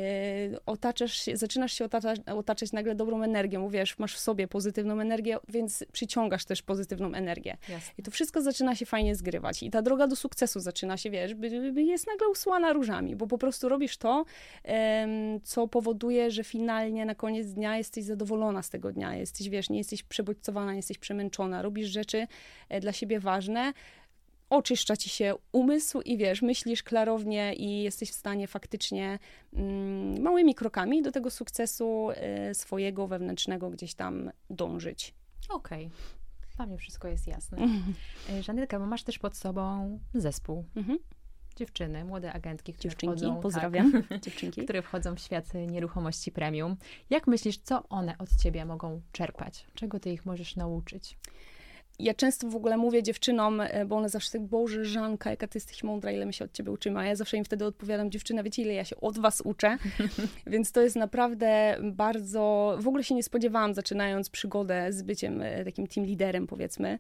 otaczasz 0.67 1.15
się, 1.15 1.37
zaczynasz 1.37 1.73
się 1.73 1.85
otaczać, 1.85 2.21
otaczać 2.27 2.73
nagle 2.73 2.95
dobrą 2.95 3.23
energią, 3.23 3.69
wiesz, 3.69 3.99
masz 3.99 4.15
w 4.15 4.19
sobie 4.19 4.49
pozytywną 4.49 5.01
energię, 5.01 5.39
więc 5.49 5.85
przyciągasz 5.93 6.45
też 6.45 6.63
pozytywną 6.63 7.15
energię. 7.15 7.57
Jasne. 7.69 7.93
I 7.99 8.03
to 8.03 8.11
wszystko 8.11 8.43
zaczyna 8.43 8.75
się 8.75 8.87
fajnie 8.87 9.15
zgrywać. 9.15 9.63
I 9.63 9.71
ta 9.71 9.83
droga 9.83 10.07
do 10.07 10.17
sukcesu 10.17 10.61
zaczyna 10.61 10.97
się, 10.97 11.11
wiesz, 11.11 11.35
by, 11.35 11.73
by 11.73 11.83
jest 11.83 12.07
nagle 12.07 12.29
usłana 12.29 12.73
różami, 12.73 13.17
bo 13.17 13.27
po 13.27 13.39
prostu 13.39 13.69
robisz 13.69 13.97
to, 13.97 14.25
co 15.45 15.69
powoduje, 15.69 16.31
że 16.31 16.45
finalnie 16.45 17.05
na 17.05 17.15
koniec 17.15 17.53
dnia 17.53 17.79
jesteś 17.79 18.05
zadowolona 18.05 18.63
z 18.63 18.71
tego 18.71 18.93
dnia, 18.93 19.15
jesteś, 19.15 19.49
wiesz, 19.49 19.71
nie 19.71 19.79
jesteś 19.79 20.03
przebodźcowana, 20.03 20.73
nie 20.73 20.79
jesteś 20.79 20.99
przemęczona, 20.99 21.63
robisz 21.63 21.89
rzeczy 21.89 22.27
e, 22.69 22.81
dla 22.81 22.93
siebie 22.93 23.21
ważne, 23.21 23.73
oczyszcza 24.51 24.97
ci 24.97 25.09
się 25.09 25.35
umysł 25.53 26.01
i 26.01 26.17
wiesz, 26.17 26.43
myślisz 26.43 26.83
klarownie 26.83 27.55
i 27.55 27.83
jesteś 27.83 28.11
w 28.11 28.15
stanie 28.15 28.47
faktycznie 28.47 29.19
mm, 29.53 30.23
małymi 30.23 30.55
krokami 30.55 31.03
do 31.03 31.13
tego 31.13 31.31
sukcesu 31.31 32.09
y, 32.51 32.55
swojego 32.55 33.07
wewnętrznego 33.07 33.71
gdzieś 33.71 33.95
tam 33.95 34.31
dążyć. 34.51 35.15
Okej. 35.49 35.87
Okay. 35.87 36.21
Dla 36.57 36.67
mnie 36.67 36.79
wszystko 36.79 37.09
jest 37.09 37.27
jasne. 37.27 37.59
E, 38.31 38.43
Żanylka, 38.43 38.79
bo 38.79 38.87
masz 38.87 39.03
też 39.03 39.19
pod 39.19 39.37
sobą 39.37 39.99
zespół. 40.15 40.65
Mhm. 40.77 40.99
Dziewczyny, 41.57 42.05
młode 42.05 42.33
agentki, 42.33 42.73
które 42.73 42.91
Dziewczynki, 42.91 43.17
wchodzą, 43.17 43.33
tak, 43.33 43.43
pozdrawiam. 43.43 43.93
Tak, 43.93 44.21
Dziewczynki. 44.25 44.65
które 44.65 44.83
wchodzą 44.83 45.15
w 45.15 45.21
świat 45.21 45.45
nieruchomości 45.55 46.33
premium. 46.33 46.77
Jak 47.11 47.27
myślisz, 47.27 47.59
co 47.59 47.89
one 47.89 48.19
od 48.19 48.37
ciebie 48.37 48.65
mogą 48.65 49.01
czerpać? 49.13 49.67
Czego 49.75 50.01
ty 50.01 50.13
ich 50.13 50.27
możesz 50.27 50.57
nauczyć? 50.57 51.19
Ja 52.01 52.15
często 52.15 52.49
w 52.49 52.57
ogóle 52.57 52.77
mówię 52.77 53.03
dziewczynom, 53.03 53.61
e, 53.61 53.85
bo 53.87 53.97
one 53.97 54.09
zawsze 54.09 54.31
tak, 54.31 54.43
Boże, 54.43 54.85
Żanka, 54.85 55.31
jaka 55.31 55.47
ty 55.47 55.57
jesteś 55.57 55.85
mądra, 55.85 56.13
ile 56.13 56.27
my 56.27 56.33
się 56.33 56.45
od 56.45 56.53
ciebie 56.53 56.71
uczymy, 56.71 57.01
a 57.01 57.05
ja 57.05 57.17
zawsze 57.17 57.37
im 57.37 57.45
wtedy 57.45 57.65
odpowiadam, 57.65 58.11
dziewczyna, 58.11 58.43
wiecie, 58.43 58.63
ile 58.63 58.75
ja 58.75 58.85
się 58.85 58.97
od 58.97 59.19
was 59.19 59.41
uczę? 59.41 59.79
Więc 60.47 60.73
to 60.73 60.81
jest 60.81 60.97
naprawdę 60.97 61.77
bardzo, 61.83 62.77
w 62.81 62.89
ogóle 62.89 63.05
się 63.05 63.15
nie 63.15 63.23
spodziewałam, 63.23 63.75
zaczynając 63.75 64.31
przygodę 64.31 64.93
z 64.93 65.03
byciem 65.03 65.43
e, 65.43 65.65
takim 65.65 65.87
team 65.87 66.07
liderem, 66.07 66.47
powiedzmy, 66.47 66.99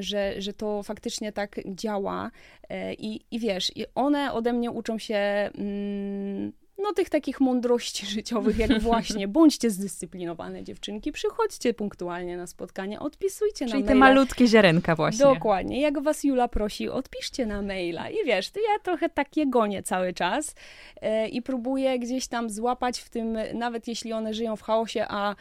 że, 0.00 0.34
że 0.42 0.52
to 0.52 0.82
faktycznie 0.82 1.32
tak 1.32 1.60
działa 1.66 2.30
e, 2.68 2.94
i, 2.94 3.20
i 3.30 3.38
wiesz, 3.38 3.76
i 3.76 3.84
one 3.94 4.32
ode 4.32 4.52
mnie 4.52 4.70
uczą 4.70 4.98
się 4.98 5.14
mm, 5.14 6.52
no 6.82 6.92
tych 6.92 7.10
takich 7.10 7.40
mądrości 7.40 8.06
życiowych, 8.06 8.58
jak 8.58 8.80
właśnie 8.82 9.28
bądźcie 9.28 9.70
zdyscyplinowane 9.70 10.64
dziewczynki, 10.64 11.12
przychodźcie 11.12 11.74
punktualnie 11.74 12.36
na 12.36 12.46
spotkanie, 12.46 13.00
odpisujcie 13.00 13.66
Czyli 13.66 13.70
na 13.70 13.74
maila. 13.74 13.88
te 13.88 13.94
malutkie 13.94 14.46
ziarenka 14.46 14.96
właśnie. 14.96 15.24
Dokładnie. 15.24 15.80
Jak 15.80 16.02
was 16.02 16.24
Jula 16.24 16.48
prosi, 16.48 16.88
odpiszcie 16.88 17.46
na 17.46 17.62
maila. 17.62 18.10
I 18.10 18.24
wiesz, 18.26 18.50
to 18.50 18.60
ja 18.60 18.78
trochę 18.82 19.08
takie 19.08 19.46
gonię 19.46 19.82
cały 19.82 20.12
czas 20.12 20.54
e, 21.00 21.28
i 21.28 21.42
próbuję 21.42 21.98
gdzieś 21.98 22.26
tam 22.28 22.50
złapać 22.50 22.98
w 23.00 23.10
tym, 23.10 23.38
nawet 23.54 23.88
jeśli 23.88 24.12
one 24.12 24.34
żyją 24.34 24.56
w 24.56 24.62
chaosie, 24.62 25.06
a 25.08 25.34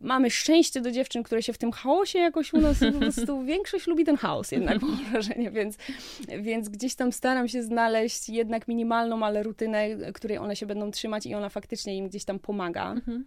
mamy 0.00 0.30
szczęście 0.30 0.80
do 0.80 0.90
dziewczyn, 0.90 1.22
które 1.22 1.42
się 1.42 1.52
w 1.52 1.58
tym 1.58 1.72
chaosie 1.72 2.18
jakoś 2.18 2.52
u 2.52 2.58
nas 2.58 2.78
po 2.92 2.98
prostu 3.00 3.42
większość 3.52 3.86
lubi 3.86 4.04
ten 4.04 4.16
chaos 4.16 4.52
jednak 4.52 4.82
mam 4.82 5.04
wrażenie, 5.04 5.50
więc, 5.50 5.76
więc 6.42 6.68
gdzieś 6.68 6.94
tam 6.94 7.12
staram 7.12 7.48
się 7.48 7.62
znaleźć 7.62 8.28
jednak 8.28 8.68
minimalną, 8.68 9.22
ale 9.22 9.42
rutynę, 9.42 9.88
której 10.14 10.38
one 10.38 10.56
się 10.56 10.66
będą 10.66 10.90
trzymać 10.90 11.26
i 11.26 11.34
ona 11.34 11.48
faktycznie 11.48 11.96
im 11.96 12.08
gdzieś 12.08 12.24
tam 12.24 12.38
pomaga. 12.38 12.92
Mhm. 12.92 13.24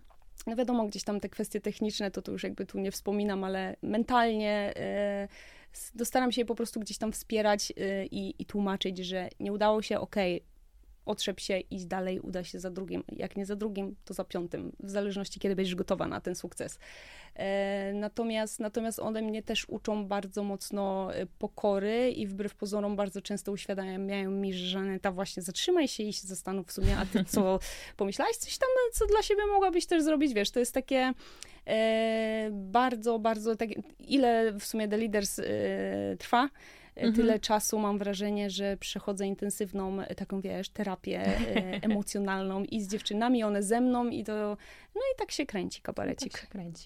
No 0.48 0.56
wiadomo, 0.56 0.86
gdzieś 0.86 1.04
tam 1.04 1.20
te 1.20 1.30
kwestie 1.30 1.62
techniczne, 1.62 2.12
to 2.12 2.22
tu 2.22 2.32
już 2.32 2.44
jakby 2.44 2.66
tu 2.66 2.80
nie 2.80 2.92
wspominam, 2.92 3.44
ale 3.44 3.76
mentalnie 3.82 4.74
yy, 4.76 5.90
dostaram 5.96 6.32
się 6.32 6.46
po 6.46 6.56
prostu 6.56 6.80
gdzieś 6.80 6.98
tam 6.98 7.12
wspierać 7.12 7.70
yy, 7.70 8.06
i, 8.12 8.42
i 8.42 8.46
tłumaczyć, 8.46 8.98
że 8.98 9.30
nie 9.40 9.54
udało 9.54 9.82
się, 9.82 10.00
okej, 10.00 10.36
okay, 10.36 10.53
otrzep 11.06 11.39
się, 11.39 11.60
iść 11.60 11.86
dalej, 11.86 12.20
uda 12.20 12.44
się 12.44 12.60
za 12.60 12.70
drugim. 12.70 13.04
Jak 13.12 13.38
nie 13.38 13.46
za 13.46 13.56
drugim, 13.56 13.96
to 14.06 14.13
za 14.13 14.24
piątym, 14.24 14.72
w 14.80 14.89
zależności 14.89 15.39
kiedy 15.39 15.56
będziesz 15.56 15.76
gotowa 15.76 16.08
na 16.08 16.22
ten 16.22 16.36
sukces. 16.36 16.80
E, 17.36 17.94
natomiast, 17.94 18.60
natomiast 18.60 19.00
one 19.00 19.22
mnie 19.22 19.44
też 19.44 19.66
uczą 19.70 20.08
bardzo 20.08 20.44
mocno 20.44 21.16
e, 21.16 21.26
pokory 21.26 22.12
i 22.12 22.28
wbrew 22.28 22.56
pozorom 22.56 22.96
bardzo 22.96 23.22
często 23.22 23.52
uświadamiają 23.52 24.32
mi, 24.32 24.54
że 24.54 24.68
Żaneta 24.68 25.12
właśnie 25.12 25.44
zatrzymaj 25.44 25.88
się 25.88 26.04
i 26.04 26.13
się 26.13 26.28
zastanów 26.28 26.68
w 26.68 26.72
sumie, 26.72 26.98
a 26.98 27.06
ty 27.06 27.26
co, 27.26 27.60
pomyślałaś 27.98 28.36
coś 28.36 28.58
tam, 28.58 28.70
co 28.92 29.06
dla 29.06 29.22
siebie 29.22 29.42
mogłabyś 29.54 29.86
też 29.86 30.04
zrobić, 30.04 30.34
wiesz, 30.34 30.52
to 30.52 30.60
jest 30.60 30.74
takie 30.74 31.13
e, 31.68 32.50
bardzo, 32.52 33.20
bardzo, 33.20 33.56
tak, 33.56 33.70
ile 34.00 34.54
w 34.60 34.66
sumie 34.66 34.88
The 34.88 34.98
Leaders 34.98 35.39
trwa, 36.20 36.50
Mhm. 36.95 37.13
Tyle 37.15 37.39
czasu 37.39 37.79
mam 37.79 37.97
wrażenie, 37.97 38.49
że 38.49 38.77
przechodzę 38.77 39.27
intensywną 39.27 40.01
e, 40.01 40.15
taką, 40.15 40.41
wiesz, 40.41 40.69
terapię 40.69 41.19
e, 41.19 41.84
emocjonalną 41.89 42.63
i 42.63 42.82
z 42.82 42.88
dziewczynami, 42.88 43.43
one 43.43 43.63
ze 43.63 43.82
mną 43.82 44.08
i 44.08 44.23
to, 44.23 44.58
no 44.95 45.01
i 45.13 45.17
tak 45.17 45.32
się 45.32 45.45
kręci 45.45 45.82
kabarecik. 45.82 46.32
Tak 46.32 46.41
się 46.41 46.47
kręci. 46.47 46.86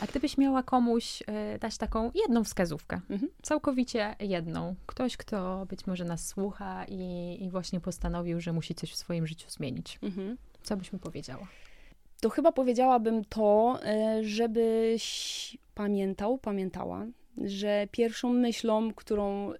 A 0.00 0.06
gdybyś 0.06 0.38
miała 0.38 0.62
komuś 0.62 1.22
e, 1.26 1.58
dać 1.58 1.78
taką 1.78 2.10
jedną 2.14 2.44
wskazówkę, 2.44 3.00
mhm. 3.10 3.32
całkowicie 3.42 4.16
jedną, 4.20 4.74
ktoś, 4.86 5.16
kto 5.16 5.66
być 5.66 5.86
może 5.86 6.04
nas 6.04 6.26
słucha 6.26 6.84
i, 6.88 7.36
i 7.40 7.50
właśnie 7.50 7.80
postanowił, 7.80 8.40
że 8.40 8.52
musi 8.52 8.74
coś 8.74 8.92
w 8.92 8.96
swoim 8.96 9.26
życiu 9.26 9.50
zmienić, 9.50 9.98
mhm. 10.02 10.36
co 10.62 10.76
byś 10.76 10.92
mu 10.92 10.98
powiedziała? 10.98 11.46
To 12.20 12.30
chyba 12.30 12.52
powiedziałabym 12.52 13.24
to, 13.24 13.80
żebyś 14.22 15.58
pamiętał, 15.74 16.38
pamiętała, 16.38 17.06
że 17.36 17.88
pierwszą 17.90 18.32
myślą, 18.32 18.94
którą 18.94 19.52
y, 19.52 19.56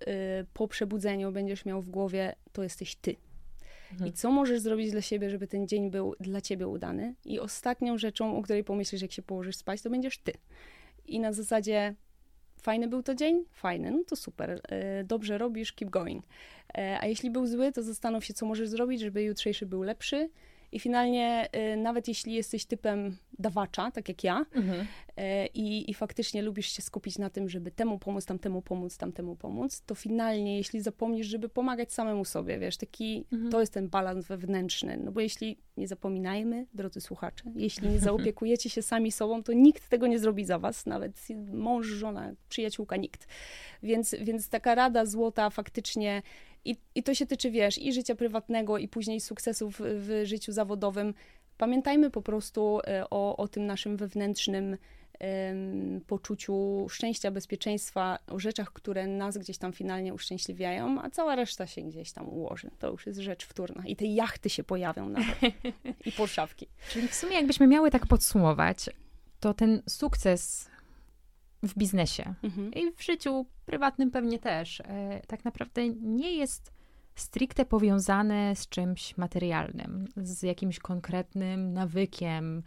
po 0.54 0.68
przebudzeniu 0.68 1.32
będziesz 1.32 1.64
miał 1.64 1.80
w 1.82 1.88
głowie, 1.88 2.34
to 2.52 2.62
jesteś 2.62 2.96
ty. 2.96 3.16
Mhm. 3.92 4.10
I 4.10 4.12
co 4.12 4.30
możesz 4.30 4.60
zrobić 4.60 4.90
dla 4.90 5.00
siebie, 5.00 5.30
żeby 5.30 5.46
ten 5.46 5.68
dzień 5.68 5.90
był 5.90 6.14
dla 6.20 6.40
ciebie 6.40 6.68
udany? 6.68 7.14
I 7.24 7.40
ostatnią 7.40 7.98
rzeczą, 7.98 8.36
o 8.36 8.42
której 8.42 8.64
pomyślisz, 8.64 9.02
jak 9.02 9.12
się 9.12 9.22
położysz 9.22 9.56
spać, 9.56 9.82
to 9.82 9.90
będziesz 9.90 10.18
ty. 10.18 10.32
I 11.06 11.20
na 11.20 11.32
zasadzie 11.32 11.94
fajny 12.62 12.88
był 12.88 13.02
to 13.02 13.14
dzień? 13.14 13.44
Fajny, 13.52 13.90
no 13.90 14.04
to 14.06 14.16
super. 14.16 14.50
Y, 14.50 15.04
dobrze 15.04 15.38
robisz, 15.38 15.72
keep 15.72 15.90
going. 15.90 16.24
Y, 16.24 16.80
a 17.00 17.06
jeśli 17.06 17.30
był 17.30 17.46
zły, 17.46 17.72
to 17.72 17.82
zastanów 17.82 18.24
się, 18.24 18.34
co 18.34 18.46
możesz 18.46 18.68
zrobić, 18.68 19.00
żeby 19.00 19.22
jutrzejszy 19.22 19.66
był 19.66 19.82
lepszy 19.82 20.30
i 20.72 20.80
finalnie, 20.80 21.48
y, 21.72 21.76
nawet 21.76 22.08
jeśli 22.08 22.34
jesteś 22.34 22.64
typem 22.64 23.16
dawacza, 23.38 23.90
tak 23.90 24.08
jak 24.08 24.24
ja, 24.24 24.46
mhm. 24.54 24.80
y, 24.80 24.86
i, 25.54 25.90
i 25.90 25.94
faktycznie 25.94 26.42
lubisz 26.42 26.72
się 26.72 26.82
skupić 26.82 27.18
na 27.18 27.30
tym, 27.30 27.48
żeby 27.48 27.70
temu 27.70 27.98
pomóc, 27.98 28.26
tamtemu 28.26 28.62
pomóc, 28.62 28.96
tamtemu 28.96 29.36
pomóc, 29.36 29.82
to 29.86 29.94
finalnie, 29.94 30.56
jeśli 30.56 30.80
zapomnisz, 30.80 31.26
żeby 31.26 31.48
pomagać 31.48 31.92
samemu 31.92 32.24
sobie, 32.24 32.58
wiesz, 32.58 32.76
taki, 32.76 33.24
mhm. 33.32 33.50
to 33.50 33.60
jest 33.60 33.72
ten 33.72 33.88
balans 33.88 34.26
wewnętrzny. 34.26 34.96
No 34.96 35.12
bo 35.12 35.20
jeśli, 35.20 35.58
nie 35.76 35.88
zapominajmy, 35.88 36.66
drodzy 36.74 37.00
słuchacze, 37.00 37.44
jeśli 37.56 37.88
nie 37.88 37.98
zaopiekujecie 38.08 38.70
się 38.70 38.82
sami 38.82 39.12
sobą, 39.12 39.42
to 39.42 39.52
nikt 39.52 39.88
tego 39.88 40.06
nie 40.06 40.18
zrobi 40.18 40.44
za 40.44 40.58
was, 40.58 40.86
nawet 40.86 41.28
mąż, 41.52 41.86
żona, 41.86 42.32
przyjaciółka, 42.48 42.96
nikt. 42.96 43.26
Więc, 43.82 44.14
więc 44.20 44.48
taka 44.48 44.74
rada 44.74 45.06
złota 45.06 45.50
faktycznie 45.50 46.22
i, 46.64 46.76
I 46.94 47.02
to 47.02 47.14
się 47.14 47.26
tyczy, 47.26 47.50
wiesz, 47.50 47.78
i 47.78 47.92
życia 47.92 48.14
prywatnego, 48.14 48.78
i 48.78 48.88
później 48.88 49.20
sukcesów 49.20 49.80
w 49.80 50.22
życiu 50.24 50.52
zawodowym. 50.52 51.14
Pamiętajmy 51.58 52.10
po 52.10 52.22
prostu 52.22 52.80
e, 52.86 53.10
o, 53.10 53.36
o 53.36 53.48
tym 53.48 53.66
naszym 53.66 53.96
wewnętrznym 53.96 54.76
um, 55.20 56.00
poczuciu 56.06 56.86
szczęścia, 56.88 57.30
bezpieczeństwa, 57.30 58.18
o 58.26 58.38
rzeczach, 58.38 58.72
które 58.72 59.06
nas 59.06 59.38
gdzieś 59.38 59.58
tam 59.58 59.72
finalnie 59.72 60.14
uszczęśliwiają, 60.14 61.02
a 61.02 61.10
cała 61.10 61.36
reszta 61.36 61.66
się 61.66 61.82
gdzieś 61.82 62.12
tam 62.12 62.28
ułoży. 62.28 62.70
To 62.78 62.90
już 62.90 63.06
jest 63.06 63.18
rzecz 63.18 63.46
wtórna. 63.46 63.82
I 63.86 63.96
te 63.96 64.06
jachty 64.06 64.50
się 64.50 64.64
pojawią 64.64 65.08
nawet. 65.08 65.54
I 66.06 66.12
porszawki. 66.12 66.66
Czyli 66.90 67.08
w 67.08 67.14
sumie 67.14 67.34
jakbyśmy 67.34 67.66
miały 67.66 67.90
tak 67.90 68.06
podsumować, 68.06 68.90
to 69.40 69.54
ten 69.54 69.82
sukces 69.88 70.69
w 71.62 71.78
biznesie 71.78 72.34
mhm. 72.42 72.74
i 72.74 72.92
w 72.92 73.02
życiu 73.02 73.46
prywatnym 73.66 74.10
pewnie 74.10 74.38
też, 74.38 74.80
e, 74.80 75.20
tak 75.26 75.44
naprawdę 75.44 75.88
nie 75.88 76.32
jest 76.32 76.72
stricte 77.14 77.64
powiązane 77.64 78.56
z 78.56 78.68
czymś 78.68 79.16
materialnym, 79.16 80.08
z 80.16 80.42
jakimś 80.42 80.78
konkretnym 80.78 81.72
nawykiem, 81.72 82.62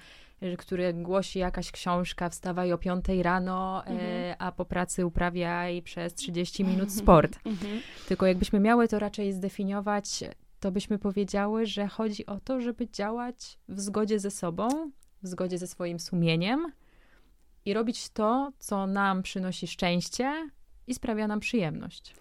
który 0.57 0.93
głosi 0.93 1.39
jakaś 1.39 1.71
książka, 1.71 2.29
wstawaj 2.29 2.73
o 2.73 2.77
5 2.77 3.05
rano, 3.21 3.83
e, 3.85 3.89
mhm. 3.89 4.35
a 4.39 4.51
po 4.51 4.65
pracy 4.65 5.05
uprawiaj 5.05 5.81
przez 5.81 6.13
30 6.13 6.63
minut 6.63 6.91
sport. 7.01 7.39
Mhm. 7.45 7.79
Tylko 8.07 8.25
jakbyśmy 8.25 8.59
miały 8.59 8.87
to 8.87 8.99
raczej 8.99 9.33
zdefiniować, 9.33 10.23
to 10.59 10.71
byśmy 10.71 10.99
powiedziały, 10.99 11.65
że 11.65 11.87
chodzi 11.87 12.25
o 12.25 12.39
to, 12.39 12.61
żeby 12.61 12.89
działać 12.89 13.59
w 13.69 13.79
zgodzie 13.79 14.19
ze 14.19 14.31
sobą, 14.31 14.91
w 15.23 15.27
zgodzie 15.27 15.57
ze 15.57 15.67
swoim 15.67 15.99
sumieniem, 15.99 16.71
i 17.65 17.73
robić 17.73 18.09
to, 18.09 18.51
co 18.59 18.87
nam 18.87 19.23
przynosi 19.23 19.67
szczęście 19.67 20.49
i 20.87 20.93
sprawia 20.93 21.27
nam 21.27 21.39
przyjemność. 21.39 22.13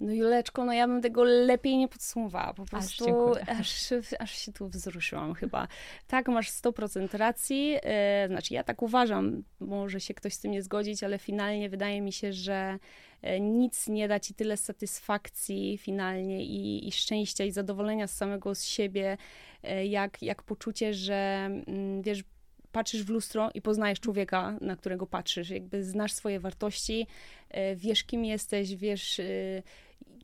No 0.00 0.12
Juleczko, 0.12 0.64
no 0.64 0.72
ja 0.72 0.86
bym 0.86 1.02
tego 1.02 1.24
lepiej 1.24 1.76
nie 1.76 1.88
podsumowała. 1.88 2.54
Po 2.54 2.64
prostu 2.64 3.32
aż, 3.32 3.92
aż, 3.92 3.92
aż 4.18 4.38
się 4.38 4.52
tu 4.52 4.68
wzruszyłam 4.68 5.34
chyba. 5.34 5.68
Tak, 6.06 6.28
masz 6.28 6.50
100% 6.50 7.16
racji. 7.16 7.76
E, 7.82 8.28
znaczy 8.28 8.54
ja 8.54 8.64
tak 8.64 8.82
uważam, 8.82 9.42
może 9.60 10.00
się 10.00 10.14
ktoś 10.14 10.34
z 10.34 10.40
tym 10.40 10.50
nie 10.50 10.62
zgodzić, 10.62 11.04
ale 11.04 11.18
finalnie 11.18 11.70
wydaje 11.70 12.00
mi 12.00 12.12
się, 12.12 12.32
że 12.32 12.78
e, 13.22 13.40
nic 13.40 13.88
nie 13.88 14.08
da 14.08 14.20
ci 14.20 14.34
tyle 14.34 14.56
satysfakcji 14.56 15.78
finalnie 15.78 16.44
i, 16.44 16.88
i 16.88 16.92
szczęścia 16.92 17.44
i 17.44 17.52
zadowolenia 17.52 18.06
z 18.06 18.16
samego 18.16 18.54
z 18.54 18.64
siebie, 18.64 19.16
e, 19.62 19.86
jak, 19.86 20.22
jak 20.22 20.42
poczucie, 20.42 20.94
że 20.94 21.48
mm, 21.66 22.02
wiesz, 22.02 22.24
patrzysz 22.72 23.02
w 23.02 23.08
lustro 23.08 23.50
i 23.54 23.62
poznajesz 23.62 24.00
człowieka, 24.00 24.58
na 24.60 24.76
którego 24.76 25.06
patrzysz. 25.06 25.50
Jakby 25.50 25.84
znasz 25.84 26.12
swoje 26.12 26.40
wartości, 26.40 27.06
e, 27.50 27.76
wiesz, 27.76 28.04
kim 28.04 28.24
jesteś, 28.24 28.76
wiesz, 28.76 29.20
e, 29.20 29.62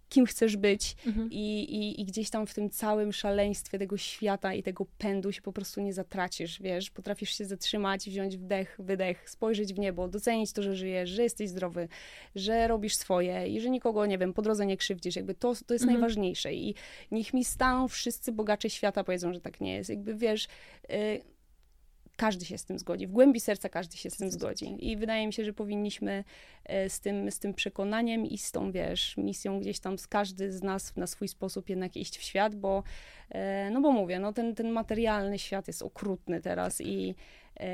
kim 0.08 0.26
chcesz 0.26 0.56
być 0.56 0.96
mhm. 1.06 1.28
I, 1.30 1.60
i, 1.60 2.00
i, 2.00 2.04
gdzieś 2.04 2.30
tam 2.30 2.46
w 2.46 2.54
tym 2.54 2.70
całym 2.70 3.12
szaleństwie 3.12 3.78
tego 3.78 3.96
świata 3.96 4.54
i 4.54 4.62
tego 4.62 4.86
pędu 4.98 5.32
się 5.32 5.42
po 5.42 5.52
prostu 5.52 5.80
nie 5.80 5.92
zatracisz, 5.92 6.62
wiesz, 6.62 6.90
potrafisz 6.90 7.38
się 7.38 7.44
zatrzymać, 7.44 8.10
wziąć 8.10 8.36
wdech, 8.36 8.76
wydech, 8.78 9.30
spojrzeć 9.30 9.74
w 9.74 9.78
niebo, 9.78 10.08
docenić 10.08 10.52
to, 10.52 10.62
że 10.62 10.76
żyjesz, 10.76 11.10
że 11.10 11.22
jesteś 11.22 11.48
zdrowy, 11.48 11.88
że 12.34 12.68
robisz 12.68 12.96
swoje 12.96 13.48
i 13.48 13.60
że 13.60 13.70
nikogo, 13.70 14.06
nie 14.06 14.18
wiem, 14.18 14.32
po 14.32 14.42
drodze 14.42 14.66
nie 14.66 14.76
krzywdzisz, 14.76 15.16
jakby 15.16 15.34
to, 15.34 15.54
to 15.66 15.74
jest 15.74 15.84
mhm. 15.84 16.00
najważniejsze 16.00 16.54
i 16.54 16.74
niech 17.10 17.34
mi 17.34 17.44
staną 17.44 17.88
wszyscy 17.88 18.32
bogacze 18.32 18.70
świata 18.70 19.04
powiedzą, 19.04 19.32
że 19.32 19.40
tak 19.40 19.60
nie 19.60 19.74
jest, 19.74 19.90
jakby 19.90 20.14
wiesz... 20.14 20.48
Y 20.90 21.35
każdy 22.16 22.44
się 22.44 22.58
z 22.58 22.64
tym 22.64 22.78
zgodzi. 22.78 23.06
W 23.06 23.12
głębi 23.12 23.40
serca 23.40 23.68
każdy 23.68 23.96
się 23.96 24.10
z 24.10 24.16
tym 24.16 24.30
zgodzi. 24.30 24.88
I 24.90 24.96
wydaje 24.96 25.26
mi 25.26 25.32
się, 25.32 25.44
że 25.44 25.52
powinniśmy 25.52 26.24
e, 26.64 26.90
z 26.90 27.00
tym, 27.00 27.30
z 27.30 27.38
tym 27.38 27.54
przekonaniem 27.54 28.26
i 28.26 28.38
z 28.38 28.52
tą, 28.52 28.72
wiesz, 28.72 29.16
misją 29.16 29.60
gdzieś 29.60 29.80
tam 29.80 29.98
z 29.98 30.06
każdy 30.06 30.52
z 30.52 30.62
nas 30.62 30.96
na 30.96 31.06
swój 31.06 31.28
sposób 31.28 31.68
jednak 31.68 31.96
iść 31.96 32.18
w 32.18 32.22
świat, 32.22 32.54
bo, 32.54 32.82
e, 33.30 33.70
no 33.70 33.80
bo 33.80 33.92
mówię, 33.92 34.18
no 34.18 34.32
ten, 34.32 34.54
ten 34.54 34.70
materialny 34.70 35.38
świat 35.38 35.66
jest 35.68 35.82
okrutny 35.82 36.40
teraz 36.40 36.80
i 36.80 37.14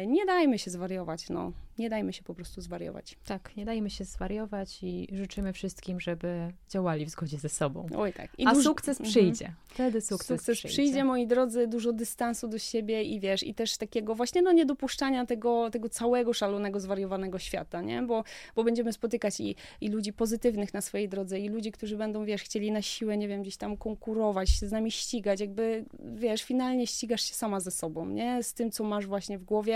nie 0.06 0.26
dajmy 0.26 0.58
się 0.58 0.70
zwariować, 0.70 1.28
no. 1.28 1.52
Nie 1.78 1.90
dajmy 1.90 2.12
się 2.12 2.22
po 2.22 2.34
prostu 2.34 2.60
zwariować. 2.60 3.18
Tak, 3.26 3.56
nie 3.56 3.64
dajmy 3.64 3.90
się 3.90 4.04
zwariować 4.04 4.78
i 4.82 5.08
życzymy 5.12 5.52
wszystkim, 5.52 6.00
żeby 6.00 6.52
działali 6.68 7.06
w 7.06 7.10
zgodzie 7.10 7.38
ze 7.38 7.48
sobą. 7.48 7.86
Oj 7.96 8.12
tak. 8.12 8.30
I 8.38 8.46
A 8.46 8.54
duż... 8.54 8.64
sukces 8.64 9.00
mhm. 9.00 9.10
przyjdzie. 9.10 9.52
Wtedy 9.64 10.00
sukces, 10.00 10.26
sukces 10.26 10.58
przyjdzie. 10.58 10.82
przyjdzie. 10.82 11.04
moi 11.04 11.26
drodzy, 11.26 11.66
dużo 11.66 11.92
dystansu 11.92 12.48
do 12.48 12.58
siebie 12.58 13.02
i 13.02 13.20
wiesz, 13.20 13.42
i 13.42 13.54
też 13.54 13.76
takiego 13.76 14.14
właśnie, 14.14 14.42
no 14.42 14.52
niedopuszczania 14.52 15.26
tego, 15.26 15.70
tego 15.70 15.88
całego 15.88 16.32
szalonego, 16.32 16.80
zwariowanego 16.80 17.38
świata, 17.38 17.82
nie? 17.82 18.02
Bo, 18.02 18.24
bo 18.56 18.64
będziemy 18.64 18.92
spotykać 18.92 19.40
i, 19.40 19.56
i 19.80 19.88
ludzi 19.88 20.12
pozytywnych 20.12 20.74
na 20.74 20.80
swojej 20.80 21.08
drodze, 21.08 21.40
i 21.40 21.48
ludzi, 21.48 21.72
którzy 21.72 21.96
będą, 21.96 22.24
wiesz, 22.24 22.42
chcieli 22.42 22.72
na 22.72 22.82
siłę, 22.82 23.16
nie 23.16 23.28
wiem, 23.28 23.42
gdzieś 23.42 23.56
tam 23.56 23.76
konkurować, 23.76 24.50
się 24.50 24.66
z 24.66 24.72
nami 24.72 24.90
ścigać, 24.90 25.40
jakby, 25.40 25.84
wiesz, 26.14 26.42
finalnie 26.42 26.86
ścigasz 26.86 27.22
się 27.22 27.34
sama 27.34 27.60
ze 27.60 27.70
sobą, 27.70 28.06
nie? 28.06 28.42
Z 28.42 28.54
tym, 28.54 28.70
co 28.70 28.84
masz 28.84 29.06
właśnie 29.06 29.38
w 29.38 29.44
głowie 29.44 29.71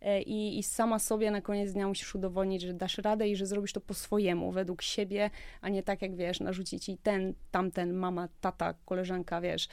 e, 0.00 0.22
i, 0.22 0.58
i 0.58 0.62
sama 0.62 0.98
sobie 0.98 1.30
na 1.30 1.40
koniec 1.40 1.72
dnia 1.72 1.88
musisz 1.88 2.14
udowodnić, 2.14 2.62
że 2.62 2.74
dasz 2.74 2.98
radę 2.98 3.28
i 3.28 3.36
że 3.36 3.46
zrobisz 3.46 3.72
to 3.72 3.80
po 3.80 3.94
swojemu, 3.94 4.52
według 4.52 4.82
siebie, 4.82 5.30
a 5.60 5.68
nie 5.68 5.82
tak 5.82 6.02
jak, 6.02 6.16
wiesz, 6.16 6.40
narzucić 6.40 6.84
ci 6.84 6.98
ten, 6.98 7.34
tamten, 7.50 7.92
mama, 7.92 8.28
tata, 8.40 8.74
koleżanka, 8.84 9.40
wiesz. 9.40 9.68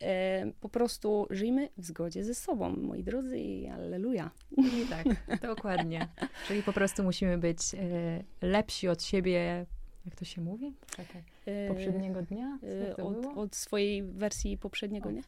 E, 0.00 0.52
po 0.60 0.68
prostu 0.68 1.26
żyjmy 1.30 1.68
w 1.78 1.84
zgodzie 1.84 2.24
ze 2.24 2.34
sobą, 2.34 2.76
moi 2.76 3.04
drodzy, 3.04 3.38
i 3.38 3.66
alleluja. 3.68 4.30
I 4.56 4.86
tak, 4.90 5.06
dokładnie. 5.42 6.08
Czyli 6.48 6.62
po 6.62 6.72
prostu 6.72 7.02
musimy 7.02 7.38
być 7.38 7.58
e, 7.74 7.78
lepsi 8.46 8.88
od 8.88 9.02
siebie 9.02 9.66
jak 10.06 10.14
to 10.14 10.24
się 10.24 10.40
mówi? 10.40 10.74
Czekaj. 10.96 11.22
E, 11.46 11.68
poprzedniego 11.68 12.22
dnia? 12.22 12.58
Od, 13.02 13.38
od, 13.38 13.56
swojej 13.56 14.02
wersji 14.02 14.58
poprzedniego 14.58 15.08
dnia? 15.08 15.22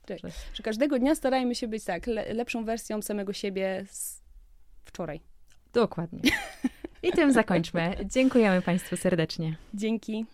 Że 0.54 0.62
każdego 0.62 0.98
dnia 0.98 1.14
starajmy 1.14 1.54
się 1.54 1.68
być 1.68 1.84
tak, 1.84 2.06
le, 2.06 2.34
lepszą 2.34 2.64
wersją 2.64 3.02
samego 3.02 3.32
siebie 3.32 3.84
z 3.88 4.22
wczoraj. 4.84 5.20
Dokładnie. 5.72 6.20
I 7.02 7.12
tym 7.12 7.32
zakończmy. 7.32 7.94
Dziękujemy 8.14 8.62
Państwu 8.62 8.96
serdecznie. 8.96 9.56
Dzięki. 9.74 10.26